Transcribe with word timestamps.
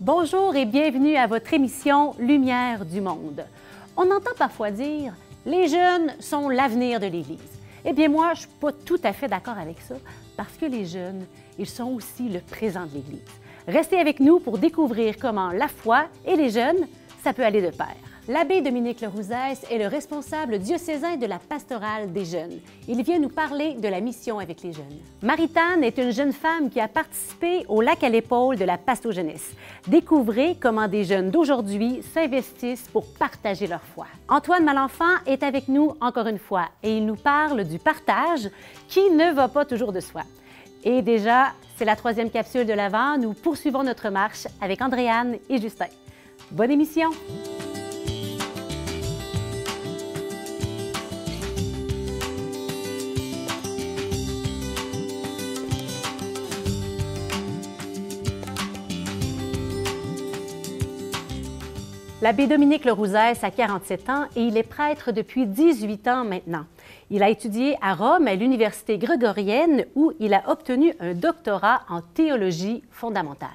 Bonjour 0.00 0.54
et 0.54 0.66
bienvenue 0.66 1.16
à 1.16 1.26
votre 1.26 1.54
émission 1.54 2.14
Lumière 2.18 2.84
du 2.84 3.00
monde. 3.00 3.46
On 3.96 4.10
entend 4.10 4.34
parfois 4.36 4.70
dire 4.70 5.14
les 5.46 5.68
jeunes 5.68 6.12
sont 6.20 6.50
l'avenir 6.50 7.00
de 7.00 7.06
l'Église. 7.06 7.40
Eh 7.82 7.94
bien 7.94 8.10
moi, 8.10 8.34
je 8.34 8.40
ne 8.40 8.46
suis 8.46 8.58
pas 8.60 8.72
tout 8.72 9.00
à 9.02 9.14
fait 9.14 9.26
d'accord 9.26 9.56
avec 9.56 9.80
ça 9.80 9.94
parce 10.36 10.52
que 10.58 10.66
les 10.66 10.84
jeunes, 10.84 11.24
ils 11.58 11.68
sont 11.68 11.88
aussi 11.94 12.28
le 12.28 12.40
présent 12.40 12.84
de 12.84 12.92
l'Église. 12.92 13.22
Restez 13.66 13.98
avec 13.98 14.20
nous 14.20 14.38
pour 14.38 14.58
découvrir 14.58 15.16
comment 15.18 15.50
la 15.50 15.66
foi 15.66 16.08
et 16.26 16.36
les 16.36 16.50
jeunes, 16.50 16.86
ça 17.24 17.32
peut 17.32 17.44
aller 17.44 17.62
de 17.62 17.74
pair. 17.74 17.96
L'abbé 18.28 18.60
Dominique 18.60 19.02
Lerouzès 19.02 19.64
est 19.70 19.78
le 19.78 19.86
responsable 19.86 20.58
diocésain 20.58 21.16
de 21.16 21.26
la 21.26 21.38
pastorale 21.38 22.12
des 22.12 22.24
jeunes. 22.24 22.58
Il 22.88 23.00
vient 23.04 23.20
nous 23.20 23.28
parler 23.28 23.74
de 23.74 23.86
la 23.86 24.00
mission 24.00 24.40
avec 24.40 24.64
les 24.64 24.72
jeunes. 24.72 24.98
Maritane 25.22 25.84
est 25.84 25.96
une 25.96 26.10
jeune 26.10 26.32
femme 26.32 26.68
qui 26.68 26.80
a 26.80 26.88
participé 26.88 27.64
au 27.68 27.80
lac 27.80 28.02
à 28.02 28.08
l'épaule 28.08 28.56
de 28.56 28.64
la 28.64 28.78
Pasto 28.78 29.12
Jeunesse. 29.12 29.52
Découvrez 29.86 30.56
comment 30.60 30.88
des 30.88 31.04
jeunes 31.04 31.30
d'aujourd'hui 31.30 32.02
s'investissent 32.12 32.88
pour 32.92 33.06
partager 33.14 33.68
leur 33.68 33.82
foi. 33.94 34.06
Antoine 34.28 34.64
Malenfant 34.64 35.04
est 35.24 35.44
avec 35.44 35.68
nous 35.68 35.94
encore 36.00 36.26
une 36.26 36.40
fois 36.40 36.66
et 36.82 36.96
il 36.96 37.06
nous 37.06 37.14
parle 37.14 37.62
du 37.62 37.78
partage 37.78 38.50
qui 38.88 39.08
ne 39.08 39.32
va 39.34 39.46
pas 39.46 39.64
toujours 39.64 39.92
de 39.92 40.00
soi. 40.00 40.22
Et 40.82 41.00
déjà, 41.00 41.52
c'est 41.76 41.84
la 41.84 41.94
troisième 41.94 42.30
capsule 42.30 42.66
de 42.66 42.72
l'Avent. 42.72 43.18
Nous 43.18 43.34
poursuivons 43.34 43.84
notre 43.84 44.10
marche 44.10 44.48
avec 44.60 44.82
Andréane 44.82 45.36
et 45.48 45.60
Justin. 45.60 45.86
Bonne 46.50 46.72
émission! 46.72 47.10
L'abbé 62.26 62.48
Dominique 62.48 62.84
Lerouzès 62.84 63.44
a 63.44 63.52
47 63.52 64.10
ans 64.10 64.24
et 64.34 64.40
il 64.40 64.56
est 64.56 64.64
prêtre 64.64 65.12
depuis 65.12 65.46
18 65.46 66.08
ans 66.08 66.24
maintenant. 66.24 66.64
Il 67.08 67.22
a 67.22 67.28
étudié 67.28 67.76
à 67.80 67.94
Rome 67.94 68.26
à 68.26 68.34
l'Université 68.34 68.98
grégorienne 68.98 69.84
où 69.94 70.12
il 70.18 70.34
a 70.34 70.50
obtenu 70.50 70.92
un 70.98 71.14
doctorat 71.14 71.82
en 71.88 72.00
théologie 72.00 72.82
fondamentale. 72.90 73.48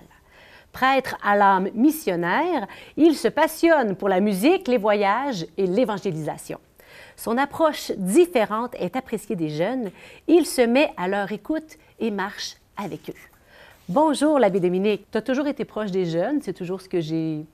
Prêtre 0.72 1.17
à 1.22 1.36
l'âme 1.36 1.67
missionnaire, 1.75 2.66
il 2.95 3.16
se 3.16 3.27
passionne 3.27 3.97
pour 3.97 4.08
la 4.08 4.22
musique, 4.22 4.69
les 4.69 4.77
voyages 4.77 5.45
et 5.58 5.67
l'évangélisation. 5.67 6.58
Son 7.17 7.38
approche 7.38 7.92
différente 7.97 8.73
est 8.75 8.95
appréciée 8.95 9.36
des 9.36 9.49
jeunes. 9.49 9.92
Il 10.30 10.45
se 10.45 10.61
met 10.61 10.94
à 10.95 11.09
leur 11.09 11.30
écoute 11.33 11.77
et 11.99 12.09
marche 12.09 12.55
avec 12.77 13.09
eux. 13.09 13.22
Bonjour, 13.89 14.39
l'abbé 14.39 14.61
Dominique. 14.61 15.11
Tu 15.11 15.17
as 15.17 15.22
toujours 15.22 15.47
été 15.47 15.66
proche 15.66 15.92
des 15.92 16.05
jeunes, 16.05 16.42
c'est 16.42 16.53
toujours 16.53 16.80
ce 16.80 16.88
que 16.88 17.02
j'ai 17.02 17.45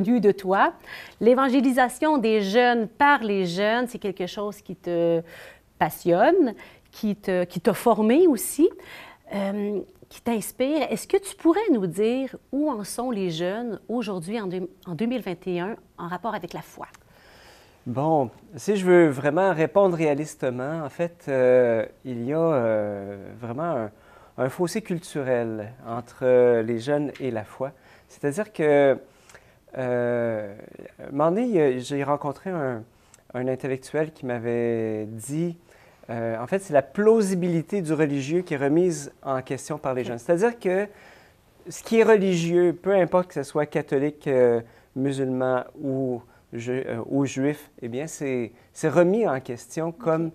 de 0.00 0.32
toi. 0.32 0.72
L'évangélisation 1.20 2.18
des 2.18 2.40
jeunes 2.40 2.88
par 2.88 3.22
les 3.22 3.46
jeunes, 3.46 3.86
c'est 3.88 3.98
quelque 3.98 4.26
chose 4.26 4.60
qui 4.62 4.76
te 4.76 5.22
passionne, 5.78 6.54
qui 6.90 7.16
t'a 7.16 7.46
qui 7.46 7.60
formé 7.74 8.26
aussi, 8.26 8.70
euh, 9.34 9.80
qui 10.08 10.20
t'inspire. 10.22 10.90
Est-ce 10.90 11.06
que 11.06 11.16
tu 11.16 11.34
pourrais 11.36 11.68
nous 11.72 11.86
dire 11.86 12.36
où 12.52 12.70
en 12.70 12.84
sont 12.84 13.10
les 13.10 13.30
jeunes 13.30 13.80
aujourd'hui, 13.88 14.40
en, 14.40 14.48
en 14.86 14.94
2021, 14.94 15.76
en 15.98 16.08
rapport 16.08 16.34
avec 16.34 16.52
la 16.52 16.62
foi? 16.62 16.86
Bon, 17.84 18.30
si 18.54 18.76
je 18.76 18.86
veux 18.86 19.08
vraiment 19.08 19.52
répondre 19.52 19.96
réalistement, 19.96 20.84
en 20.84 20.88
fait, 20.88 21.24
euh, 21.28 21.84
il 22.04 22.24
y 22.24 22.32
a 22.32 22.38
euh, 22.38 23.32
vraiment 23.40 23.88
un, 24.38 24.48
fossé 24.48 24.82
culturel 24.82 25.72
entre 25.86 26.60
les 26.60 26.78
jeunes 26.78 27.10
et 27.18 27.32
la 27.32 27.44
foi. 27.44 27.72
C'est-à-dire 28.08 28.52
que 28.52 28.96
euh, 29.78 30.54
un 31.00 31.10
moment 31.10 31.30
donné, 31.30 31.80
j'ai 31.80 32.04
rencontré 32.04 32.50
un, 32.50 32.82
intellectuel 33.34 34.12
qui 34.12 34.26
m'avait 34.26 35.06
dit, 35.06 35.56
euh, 36.10 36.36
en 36.38 36.46
fait, 36.46 36.58
c'est 36.58 36.74
la 36.74 36.82
plausibilité 36.82 37.80
du 37.80 37.92
religieux 37.92 38.42
qui 38.42 38.54
est 38.54 38.58
remise 38.58 39.12
en 39.22 39.40
question 39.40 39.78
par 39.78 39.94
les 39.94 40.04
jeunes. 40.04 40.18
C'est-à-dire 40.18 40.58
que 40.58 40.86
ce 41.68 41.82
qui 41.82 42.00
est 42.00 42.04
religieux, 42.04 42.72
peu 42.80 42.94
importe 42.94 43.28
que 43.28 43.34
ce 43.34 43.42
soit 43.42 43.66
catholique, 43.66 44.26
euh, 44.26 44.60
musulman 44.96 45.64
ou, 45.80 46.20
ou 47.06 47.24
juif, 47.24 47.70
eh 47.80 47.88
bien, 47.88 48.06
c'est 48.06 48.52
remis 48.84 49.26
en 49.26 49.40
question 49.40 49.92
comme... 49.92 50.30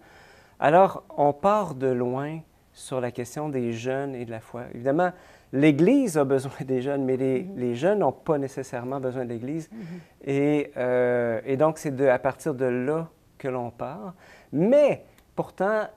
Alors, 0.60 1.04
on 1.16 1.34
part 1.34 1.76
de 1.76 1.88
loin 1.88 2.40
sur 2.74 3.00
la 3.00 3.12
question 3.12 3.50
des 3.50 3.74
jeunes 3.74 4.16
et 4.16 4.26
de 4.26 4.32
la 4.32 4.40
foi. 4.40 4.64
Évidemment, 4.74 5.12
l'Église 5.54 6.18
a 6.18 6.26
besoin 6.26 6.52
des 6.66 6.82
jeunes, 6.82 7.06
mais 7.06 7.18
les, 7.18 7.44
mm-hmm. 7.44 7.74
jeunes 7.74 8.00
n'ont 8.00 8.12
pas 8.12 8.38
nécessairement 8.38 9.00
besoin 9.00 9.26
de 9.26 9.30
l'Église. 9.30 9.70
Mm-hmm. 9.70 10.68
Euh, 10.78 11.42
et, 11.46 11.58
donc, 11.58 11.78
c'est 11.78 12.08
à 12.08 12.20
partir 12.20 12.54
de 12.54 12.66
là 12.66 13.10
que 13.38 13.48
l'on 13.48 13.72
part. 13.72 14.14
Mais 14.52 15.06
pourtant, 15.36 15.88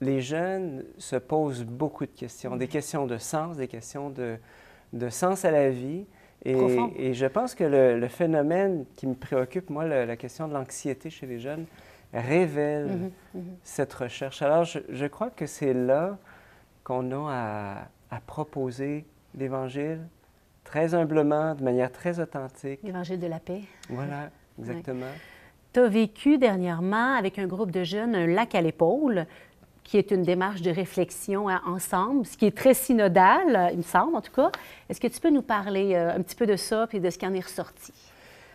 les 0.00 0.20
jeunes 0.20 0.84
se 0.98 1.16
posent 1.16 1.64
beaucoup 1.64 2.06
de 2.06 2.10
questions, 2.10 2.56
des 2.56 2.66
mm-hmm. 2.66 2.68
questions 2.68 3.06
de 3.06 3.18
sens, 3.18 3.56
des 3.56 3.68
questions 3.68 4.10
de, 4.10 5.08
sens 5.08 5.44
à 5.44 5.50
la 5.50 5.70
vie. 5.70 6.06
Et, 6.44 7.12
je 7.12 7.26
pense 7.26 7.54
que 7.54 7.64
le, 7.64 8.08
phénomène 8.08 8.86
qui 8.96 9.06
me 9.06 9.14
préoccupe, 9.14 9.68
moi, 9.68 9.84
la 9.84 10.16
question 10.16 10.48
de 10.48 10.54
l'anxiété 10.54 11.10
chez 11.10 11.26
les 11.26 11.38
jeunes, 11.38 11.66
révèle 12.14 13.10
cette 13.62 13.92
recherche. 13.92 14.42
Alors, 14.42 14.64
je 14.64 15.06
crois 15.06 15.30
que 15.30 15.46
c'est 15.46 15.74
là 15.74 16.18
qu'on 16.82 17.12
a 17.12 17.30
à 17.30 17.88
à 18.10 18.20
proposer 18.20 19.04
l'Évangile 19.34 20.00
très 20.64 20.94
humblement, 20.94 21.54
de 21.54 21.64
manière 21.64 21.90
très 21.90 22.20
authentique. 22.20 22.80
L'Évangile 22.82 23.18
de 23.18 23.26
la 23.26 23.40
paix. 23.40 23.62
Voilà, 23.88 24.30
exactement. 24.58 25.06
Tu 25.72 25.80
as 25.80 25.88
vécu 25.88 26.38
dernièrement 26.38 27.14
avec 27.14 27.38
un 27.38 27.46
groupe 27.46 27.70
de 27.70 27.84
jeunes 27.84 28.14
un 28.14 28.26
lac 28.26 28.54
à 28.54 28.60
l'épaule, 28.60 29.26
qui 29.84 29.96
est 29.98 30.10
une 30.12 30.22
démarche 30.22 30.62
de 30.62 30.70
réflexion 30.70 31.46
ensemble, 31.66 32.24
ce 32.24 32.36
qui 32.36 32.46
est 32.46 32.56
très 32.56 32.74
synodal, 32.74 33.70
il 33.72 33.78
me 33.78 33.82
semble 33.82 34.14
en 34.14 34.20
tout 34.20 34.32
cas. 34.32 34.52
Est-ce 34.88 35.00
que 35.00 35.08
tu 35.08 35.20
peux 35.20 35.30
nous 35.30 35.42
parler 35.42 35.94
euh, 35.94 36.14
un 36.14 36.22
petit 36.22 36.36
peu 36.36 36.46
de 36.46 36.54
ça 36.54 36.86
et 36.92 37.00
de 37.00 37.10
ce 37.10 37.18
qui 37.18 37.26
en 37.26 37.34
est 37.34 37.44
ressorti? 37.44 37.92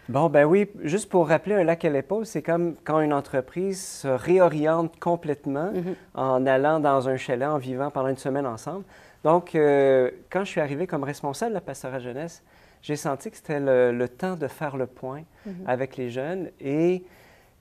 Bon, 0.07 0.29
ben 0.29 0.45
oui, 0.45 0.69
juste 0.83 1.09
pour 1.09 1.27
rappeler, 1.27 1.55
un 1.55 1.63
lac 1.63 1.83
à 1.83 1.89
l'épaule, 1.89 2.25
c'est 2.25 2.44
comme 2.44 2.75
quand 2.83 3.01
une 3.01 3.11
entreprise 3.11 3.83
se 3.83 4.07
réoriente 4.07 4.97
complètement 4.99 5.71
mm-hmm. 5.73 5.95
en 6.13 6.45
allant 6.45 6.79
dans 6.79 7.09
un 7.09 7.17
chalet, 7.17 7.49
en 7.49 7.57
vivant 7.57 7.89
pendant 7.89 8.09
une 8.09 8.17
semaine 8.17 8.45
ensemble. 8.45 8.85
Donc, 9.25 9.56
euh, 9.56 10.12
quand 10.30 10.41
je 10.41 10.52
suis 10.52 10.62
arrivé 10.62 10.86
comme 10.86 11.03
responsable 11.03 11.50
de 11.50 11.56
la 11.56 11.62
pastorat 11.62 11.97
jeunesse, 11.97 12.44
j'ai 12.84 12.96
senti 12.96 13.31
que 13.31 13.38
c'était 13.38 13.59
le, 13.59 14.08
temps 14.08 14.36
de 14.36 14.47
faire 14.47 14.78
le 14.78 14.86
point 14.86 15.24
mhm. 15.47 15.63
avec 15.66 15.97
les 15.97 16.12
jeunes. 16.12 16.52
Et, 16.62 17.03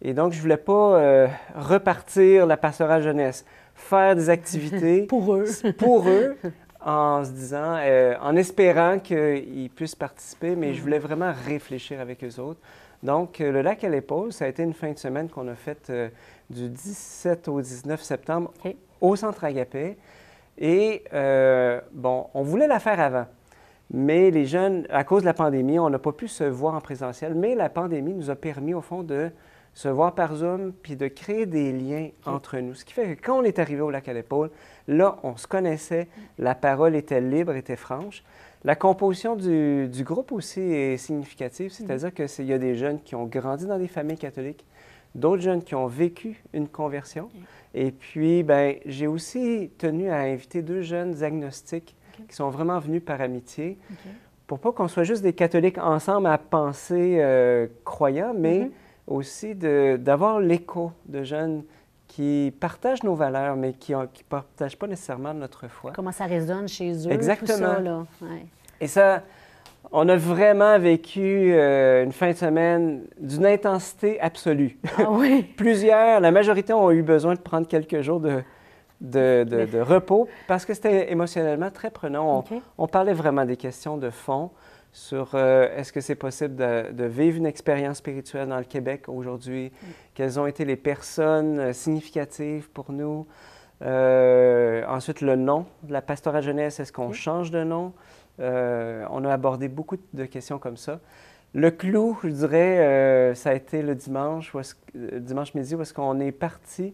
donc, 0.02 0.32
je 0.32 0.36
ne 0.36 0.42
voulais 0.42 0.58
pas 0.58 0.98
euh, 0.98 1.26
repartir 1.54 2.44
la 2.46 2.58
pastorat 2.58 3.00
jeunesse, 3.00 3.46
faire 3.74 4.14
des 4.14 4.28
activités 4.28 5.02
pour 5.08 5.36
eux, 5.36 5.46
pour 5.78 6.06
eux 6.06 6.36
en 6.84 7.24
se 7.24 7.30
disant, 7.30 7.78
euh, 7.78 8.14
en 8.20 8.36
espérant 8.36 8.98
qu'ils 8.98 9.70
puissent 9.74 9.94
participer, 9.94 10.56
mais 10.56 10.74
je 10.74 10.80
mhm. 10.80 10.82
voulais 10.82 10.98
vraiment 10.98 11.32
réfléchir 11.46 11.98
avec 11.98 12.22
eux 12.24 12.40
autres. 12.40 12.60
Donc, 13.02 13.38
le 13.38 13.62
lac 13.62 13.82
à 13.84 13.88
l'épaule, 13.88 14.34
ça 14.34 14.44
a 14.44 14.48
été 14.48 14.62
une 14.62 14.74
fin 14.74 14.92
de 14.92 14.98
semaine 14.98 15.30
qu'on 15.30 15.48
a 15.48 15.54
faite 15.54 15.90
du 16.50 16.68
17 16.68 17.48
au 17.48 17.62
19 17.62 18.02
septembre 18.02 18.52
au 19.00 19.16
Centre 19.16 19.44
Agapé. 19.44 19.96
Et 20.58 21.04
euh, 21.12 21.80
bon, 21.92 22.28
on 22.34 22.42
voulait 22.42 22.66
la 22.66 22.80
faire 22.80 23.00
avant. 23.00 23.26
Mais 23.90 24.30
les 24.30 24.46
jeunes, 24.46 24.86
à 24.90 25.04
cause 25.04 25.22
de 25.22 25.26
la 25.26 25.34
pandémie, 25.34 25.78
on 25.78 25.90
n'a 25.90 25.98
pas 25.98 26.12
pu 26.12 26.28
se 26.28 26.44
voir 26.44 26.74
en 26.74 26.80
présentiel. 26.80 27.34
Mais 27.34 27.54
la 27.54 27.68
pandémie 27.68 28.14
nous 28.14 28.30
a 28.30 28.36
permis, 28.36 28.74
au 28.74 28.80
fond, 28.80 29.02
de 29.02 29.30
se 29.74 29.88
voir 29.88 30.14
par 30.14 30.34
Zoom 30.36 30.72
puis 30.72 30.96
de 30.96 31.08
créer 31.08 31.46
des 31.46 31.72
liens 31.72 32.08
entre 32.24 32.58
nous. 32.58 32.74
Ce 32.74 32.84
qui 32.84 32.92
fait 32.92 33.16
que 33.16 33.22
quand 33.26 33.38
on 33.38 33.42
est 33.42 33.58
arrivé 33.58 33.80
au 33.80 33.90
lac 33.90 34.08
à 34.08 34.12
l'épaule, 34.12 34.50
là, 34.86 35.18
on 35.24 35.36
se 35.36 35.46
connaissait, 35.46 36.08
la 36.38 36.54
parole 36.54 36.94
était 36.94 37.20
libre, 37.20 37.54
était 37.54 37.76
franche. 37.76 38.22
La 38.62 38.76
composition 38.76 39.36
du, 39.36 39.90
groupe 40.04 40.32
aussi 40.32 40.60
est 40.60 40.96
significative, 40.96 41.70
c'est-à-dire 41.70 42.08
mm. 42.08 42.26
qu'il 42.28 42.46
y 42.46 42.52
a 42.52 42.58
des 42.58 42.76
jeunes 42.76 43.00
qui 43.02 43.14
ont 43.14 43.26
grandi 43.26 43.66
dans 43.66 43.78
des 43.78 43.88
familles 43.88 44.16
catholiques, 44.16 44.64
d'autres 45.14 45.42
jeunes 45.42 45.62
qui 45.62 45.74
ont 45.74 45.86
vécu 45.86 46.42
une 46.52 46.68
conversion. 46.68 47.28
Et 47.74 47.90
puis, 47.90 48.42
ben, 48.42 48.76
j'ai 48.86 49.06
aussi 49.06 49.70
tenu 49.78 50.10
à 50.10 50.18
inviter 50.18 50.62
deux 50.62 50.82
jeunes 50.82 51.22
agnostiques 51.22 51.94
qui 52.28 52.34
sont 52.34 52.50
vraiment 52.50 52.78
venus 52.78 53.02
par 53.04 53.20
amitié, 53.20 53.78
pour 54.46 54.58
pas 54.58 54.72
qu'on 54.72 54.88
soit 54.88 55.04
juste 55.04 55.22
des 55.22 55.32
catholiques 55.32 55.78
ensemble 55.78 56.26
à 56.26 56.38
penser 56.38 57.16
euh, 57.18 57.66
croyants, 57.84 58.34
mais 58.36 58.60
mhm. 58.60 58.70
aussi 59.08 59.54
d'avoir 59.54 60.40
l'écho 60.40 60.92
de 61.06 61.24
jeunes 61.24 61.64
qui 62.06 62.52
partagent 62.60 63.02
nos 63.02 63.14
valeurs, 63.14 63.56
mais 63.56 63.72
qui 63.72 63.92
ne 63.92 64.06
partagent 64.28 64.78
pas 64.78 64.86
nécessairement 64.86 65.34
notre 65.34 65.66
foi. 65.66 65.92
Comment 65.94 66.12
ça 66.12 66.26
résonne 66.26 66.68
chez 66.68 66.92
eux, 67.08 67.10
Exactement. 67.10 67.56
tout 67.56 67.64
ça, 67.64 67.80
là? 67.80 68.06
Et 68.80 68.86
ça, 68.86 69.22
on 69.92 70.08
a 70.08 70.16
vraiment 70.16 70.78
vécu 70.78 71.52
euh, 71.52 72.04
une 72.04 72.12
fin 72.12 72.30
de 72.30 72.36
semaine 72.36 73.02
d'une 73.18 73.46
intensité 73.46 74.20
absolue. 74.20 74.78
Ah 74.98 75.04
oui? 75.10 75.42
Plusieurs, 75.56 76.20
la 76.20 76.30
majorité 76.30 76.72
ont 76.72 76.90
eu 76.90 77.02
besoin 77.02 77.34
de 77.34 77.40
prendre 77.40 77.66
quelques 77.66 78.00
jours 78.00 78.20
de, 78.20 78.42
de, 79.00 79.80
repos 79.80 80.28
parce 80.48 80.64
que 80.64 80.74
c'était 80.74 81.12
émotionnellement 81.12 81.70
très 81.70 81.90
prenant. 81.90 82.44
On, 82.78 82.86
parlait 82.86 83.12
vraiment 83.12 83.44
des 83.44 83.56
questions 83.56 83.96
de 83.96 84.10
fond 84.10 84.50
sur 84.92 85.34
est-ce 85.34 85.92
que 85.92 86.00
c'est 86.00 86.14
possible 86.14 86.54
de, 86.56 87.04
vivre 87.04 87.36
une 87.38 87.46
expérience 87.46 87.98
spirituelle 87.98 88.48
dans 88.48 88.58
le 88.58 88.64
Québec 88.64 89.08
aujourd'hui, 89.08 89.66
mm. 89.70 89.86
quelles 90.14 90.40
ont 90.40 90.46
été 90.46 90.64
les 90.64 90.76
personnes 90.76 91.72
significatives 91.72 92.70
pour 92.70 92.92
nous? 92.92 93.26
ensuite, 93.82 95.20
le 95.20 95.36
nom 95.36 95.66
de 95.82 95.92
la 95.92 96.00
pastorale 96.00 96.42
jeunesse, 96.42 96.80
est-ce 96.80 96.92
qu'on 96.92 97.12
change 97.12 97.50
de 97.50 97.64
nom? 97.64 97.92
On 98.38 99.24
a 99.24 99.32
abordé 99.32 99.68
beaucoup 99.68 99.96
de 100.12 100.24
questions 100.24 100.58
comme 100.58 100.76
ça. 100.76 101.00
Le 101.54 101.70
clou, 101.70 102.18
je 102.24 102.30
dirais, 102.30 102.78
euh, 102.80 103.34
ça 103.36 103.50
a 103.50 103.54
été 103.54 103.80
le 103.80 103.94
dimanche, 103.94 104.52
euh, 104.56 105.20
dimanche 105.20 105.54
midi, 105.54 105.76
où 105.76 105.82
est-ce 105.82 105.94
qu'on 105.94 106.18
est 106.18 106.32
parti. 106.32 106.92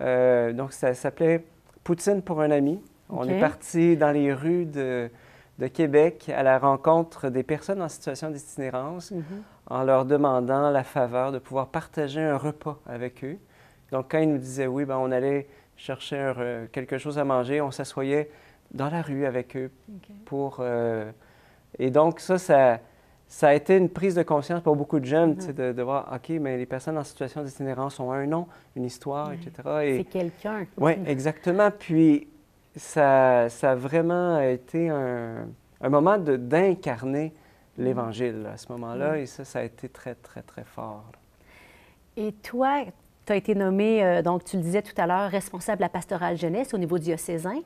Euh, 0.00 0.52
donc, 0.52 0.72
ça 0.72 0.94
s'appelait 0.94 1.44
Poutine 1.82 2.22
pour 2.22 2.40
un 2.40 2.52
ami. 2.52 2.80
On 3.08 3.28
est 3.28 3.40
parti 3.40 3.96
dans 3.96 4.12
les 4.12 4.32
rues 4.32 4.64
de, 4.64 5.10
Québec 5.74 6.30
à 6.34 6.44
la 6.44 6.58
rencontre 6.58 7.30
des 7.30 7.42
personnes 7.42 7.82
en 7.82 7.88
situation 7.88 8.30
d'itinérance 8.30 9.10
mhm. 9.10 9.24
en 9.70 9.82
leur 9.82 10.04
demandant 10.04 10.70
la 10.70 10.84
faveur 10.84 11.32
de 11.32 11.38
pouvoir 11.38 11.68
partager 11.68 12.20
un 12.20 12.36
repas 12.36 12.78
avec 12.86 13.24
eux. 13.24 13.38
Donc, 13.90 14.06
quand 14.10 14.18
ils 14.18 14.30
nous 14.30 14.38
disaient 14.38 14.66
oui, 14.66 14.84
ben, 14.84 14.98
on 14.98 15.10
allait 15.10 15.48
chercher 15.76 16.32
quelque 16.72 16.98
chose 16.98 17.18
à 17.18 17.24
manger, 17.24 17.60
on 17.60 17.70
s'assoyait 17.70 18.30
dans 18.72 18.90
la 18.90 19.02
rue 19.02 19.26
avec 19.26 19.56
eux 19.56 19.70
pour... 20.24 20.64
et 21.78 21.90
donc, 21.90 22.20
ça, 22.20 22.38
ça 22.38 22.80
ça 23.28 23.48
a 23.48 23.54
été 23.54 23.76
une 23.76 23.88
prise 23.88 24.14
de 24.14 24.22
conscience 24.22 24.62
pour 24.62 24.76
beaucoup 24.76 25.00
de 25.00 25.04
jeunes, 25.04 25.34
mm-hmm. 25.34 25.72
de, 25.74 25.82
voir, 25.82 26.10
OK, 26.14 26.28
mais 26.40 26.56
les 26.56 26.66
personnes 26.66 26.96
en 26.96 27.04
situation 27.04 27.42
d'itinérance 27.42 27.98
ont 27.98 28.12
un 28.12 28.26
nom, 28.26 28.46
une 28.76 28.84
histoire, 28.84 29.32
etc. 29.32 29.50
C'est 29.98 30.04
quelqu'un. 30.04 30.66
Oui, 30.76 30.92
exactement. 31.06 31.70
Puis, 31.70 32.28
ça, 32.76 33.48
ça 33.48 33.72
a 33.72 33.74
vraiment 33.74 34.38
été 34.40 34.90
un, 34.90 35.48
un 35.80 35.88
moment 35.88 36.18
d'incarner 36.18 37.28
mm-hmm. 37.28 37.82
l'Évangile 37.82 38.48
à 38.52 38.56
ce 38.56 38.70
moment-là, 38.72 39.16
mm-hmm. 39.16 39.22
et 39.22 39.26
ça, 39.26 39.44
ça 39.44 39.58
a 39.58 39.62
été 39.62 39.88
très, 39.88 40.14
très, 40.14 40.42
très 40.42 40.64
fort. 40.64 41.10
Et 42.16 42.32
toi, 42.32 42.84
tu 43.26 43.32
as 43.32 43.36
été 43.36 43.54
nommé, 43.56 44.04
euh, 44.04 44.22
donc 44.22 44.44
tu 44.44 44.56
le 44.56 44.62
disais 44.62 44.82
tout 44.82 44.94
à 44.96 45.06
l'heure, 45.06 45.30
responsable 45.30 45.78
de 45.78 45.82
la 45.82 45.88
pastorale 45.88 46.36
jeunesse 46.36 46.72
au 46.74 46.78
niveau 46.78 46.98
diocésain. 46.98 47.60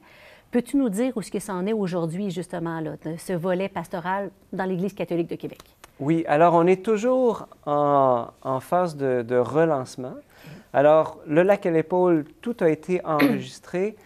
Peux-tu 0.51 0.77
nous 0.77 0.89
dire 0.89 1.17
où 1.17 1.23
ce 1.23 1.31
que 1.31 1.39
ça 1.39 1.55
en 1.55 1.65
est 1.67 1.73
aujourd'hui, 1.73 2.31
justement, 2.31 2.81
là, 2.81 2.93
ce 3.19 3.33
volet 3.33 3.69
pastoral 3.69 4.31
dans 4.53 4.65
l'Église 4.65 4.95
catholique 4.95 5.31
de 5.31 5.37
Québec? 5.37 5.61
Oui, 6.01 6.25
alors 6.27 6.55
on 6.55 6.67
est 6.67 6.85
toujours 6.85 7.47
en, 7.67 8.31
phase 8.61 8.97
de, 8.97 9.37
relancement. 9.37 10.15
Alors, 10.73 11.19
le 11.27 11.43
lac 11.43 11.67
à 11.67 11.71
l'épaule, 11.71 12.25
tout 12.41 12.57
a 12.61 12.69
été 12.69 13.01
enregistré. 13.05 13.97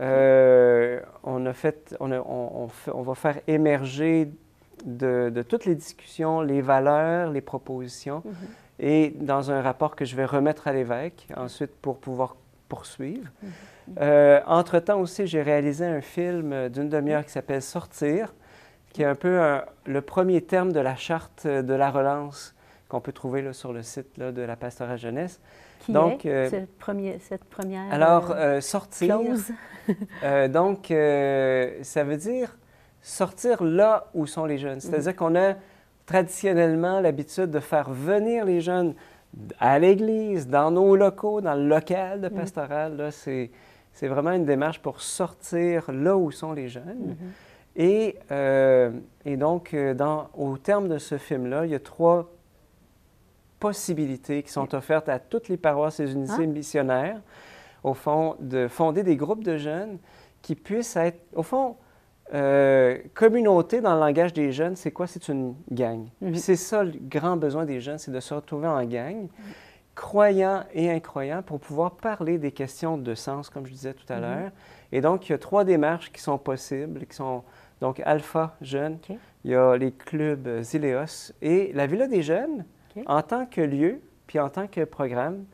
Euh, 0.00 1.00
on, 1.22 1.46
a 1.46 1.52
fait, 1.54 1.96
on, 2.00 2.10
on, 2.12 3.02
va 3.02 3.14
faire 3.14 3.38
émerger 3.46 4.28
de, 4.84 5.44
toutes 5.48 5.64
les 5.64 5.74
discussions 5.74 6.42
les 6.42 6.60
valeurs, 6.60 7.30
les 7.30 7.40
propositions, 7.40 8.22
mm-hmm. 8.26 8.84
et 8.84 9.14
dans 9.20 9.52
un 9.52 9.62
rapport 9.62 9.96
que 9.96 10.04
je 10.04 10.16
vais 10.16 10.24
remettre 10.24 10.68
à 10.68 10.72
l'évêque 10.72 11.28
ensuite 11.36 11.70
pour 11.80 11.98
pouvoir 11.98 12.36
poursuivre. 12.68 13.30
Mm-hmm. 13.42 13.73
Euh, 14.00 14.40
entre-temps 14.46 15.00
aussi, 15.00 15.26
j'ai 15.26 15.42
réalisé 15.42 15.84
un 15.84 16.00
film 16.00 16.68
d'une 16.68 16.88
demi-heure 16.88 17.24
qui 17.24 17.32
s'appelle 17.32 17.62
Sortir, 17.62 18.34
qui 18.92 19.02
est 19.02 19.06
un 19.06 19.14
peu 19.14 19.40
le 19.86 20.00
premier 20.00 20.40
terme 20.40 20.72
de 20.72 20.80
la 20.80 20.96
charte 20.96 21.46
de 21.46 21.74
la 21.74 21.90
relance 21.90 22.54
qu'on 22.88 23.00
peut 23.00 23.12
trouver 23.12 23.42
là, 23.42 23.52
sur 23.52 23.72
le 23.72 23.82
site 23.82 24.16
là, 24.18 24.32
de 24.32 24.42
la 24.42 24.56
pastorale 24.56 24.98
jeunesse. 24.98 25.40
Qui 25.80 25.92
donc, 25.92 26.24
est 26.24 26.30
euh, 26.30 26.48
cette, 26.48 27.44
première 27.44 27.92
Alors, 27.92 28.30
euh, 28.30 28.60
sortir. 28.60 29.18
donc, 30.48 30.86
ça 30.88 32.04
veut 32.04 32.16
dire 32.16 32.56
sortir 33.02 33.62
là 33.62 34.06
où 34.14 34.26
sont 34.26 34.46
les 34.46 34.58
jeunes. 34.58 34.80
C'est-à-dire 34.80 35.12
mhm. 35.12 35.16
qu'on 35.16 35.36
a 35.36 35.54
traditionnellement 36.06 37.00
l'habitude 37.00 37.50
de 37.50 37.60
faire 37.60 37.90
venir 37.90 38.44
les 38.44 38.60
jeunes 38.60 38.94
à 39.60 39.78
l'église, 39.78 40.48
dans 40.48 40.70
nos 40.70 40.96
locaux, 40.96 41.40
dans 41.40 41.54
le 41.54 41.66
local 41.68 42.20
de 42.20 42.28
mhm. 42.28 42.34
pastoral. 42.34 42.96
Là, 42.96 43.10
c'est 43.10 43.50
c'est 43.94 44.08
vraiment 44.08 44.32
une 44.32 44.44
démarche 44.44 44.80
pour 44.80 45.00
sortir 45.00 45.90
là 45.90 46.16
où 46.16 46.30
sont 46.30 46.52
les 46.52 46.68
jeunes. 46.68 47.16
Mm-hmm. 47.16 47.80
et, 47.82 48.18
euh, 48.32 48.90
et, 49.24 49.36
donc, 49.36 49.72
euh, 49.72 49.94
dans, 49.94 50.28
au 50.36 50.58
terme 50.58 50.88
de 50.88 50.98
ce 50.98 51.16
film-là, 51.16 51.64
il 51.64 51.70
y 51.70 51.74
a 51.76 51.80
trois 51.80 52.30
possibilités 53.60 54.42
qui 54.42 54.50
sont 54.50 54.74
offertes 54.74 55.08
à 55.08 55.20
toutes 55.20 55.48
les 55.48 55.56
paroisses 55.56 56.00
et 56.00 56.10
unités 56.10 56.34
ah. 56.38 56.46
missionnaires, 56.46 57.20
au 57.84 57.94
fond, 57.94 58.36
de 58.40 58.66
fonder 58.66 59.04
des 59.04 59.16
groupes 59.16 59.44
de 59.44 59.56
jeunes 59.56 59.98
qui 60.42 60.56
puissent 60.56 60.96
être, 60.96 61.20
au 61.32 61.44
fond, 61.44 61.76
euh, 62.34 62.98
communauté 63.14 63.80
dans 63.80 63.94
le 63.94 64.00
langage 64.00 64.32
des 64.32 64.50
jeunes, 64.50 64.74
c'est 64.74 64.90
quoi? 64.90 65.06
C'est 65.06 65.28
une 65.28 65.54
gang. 65.70 66.08
Mm-hmm. 66.20 66.34
C'est 66.34 66.56
ça 66.56 66.82
le 66.82 66.92
grand 67.00 67.36
besoin 67.36 67.64
des 67.64 67.80
jeunes, 67.80 67.98
c'est 67.98 68.10
de 68.10 68.20
se 68.20 68.34
retrouver 68.34 68.66
en 68.66 68.84
gang. 68.84 69.26
Mm-hmm 69.26 69.63
croyants 69.94 70.64
et 70.72 70.90
incroyants 70.90 71.42
pour 71.42 71.60
pouvoir 71.60 71.92
parler 71.92 72.38
des 72.38 72.52
questions 72.52 72.98
de 72.98 73.14
sens, 73.14 73.50
comme 73.50 73.66
je 73.66 73.72
disais 73.72 73.94
tout 73.94 74.10
à 74.12 74.16
mhm. 74.16 74.22
l'heure. 74.22 74.50
Et 74.92 75.00
donc, 75.00 75.28
il 75.28 75.32
y 75.32 75.34
a 75.34 75.38
trois 75.38 75.64
démarches 75.64 76.12
qui 76.12 76.20
sont 76.20 76.38
possibles, 76.38 77.06
qui 77.06 77.16
sont 77.16 77.42
donc 77.80 78.00
Alpha 78.04 78.56
Jeunes, 78.62 78.98
il 79.44 79.50
y 79.50 79.54
a 79.54 79.76
les 79.76 79.92
clubs 79.92 80.62
Zileos 80.62 81.32
et 81.42 81.72
la 81.74 81.86
Villa 81.86 82.06
des 82.06 82.22
Jeunes 82.22 82.64
en 83.06 83.22
tant 83.22 83.46
que 83.46 83.60
lieu, 83.60 84.00
puis 84.26 84.38
en 84.38 84.48
tant 84.48 84.66
que 84.66 84.84
programme. 84.84 85.44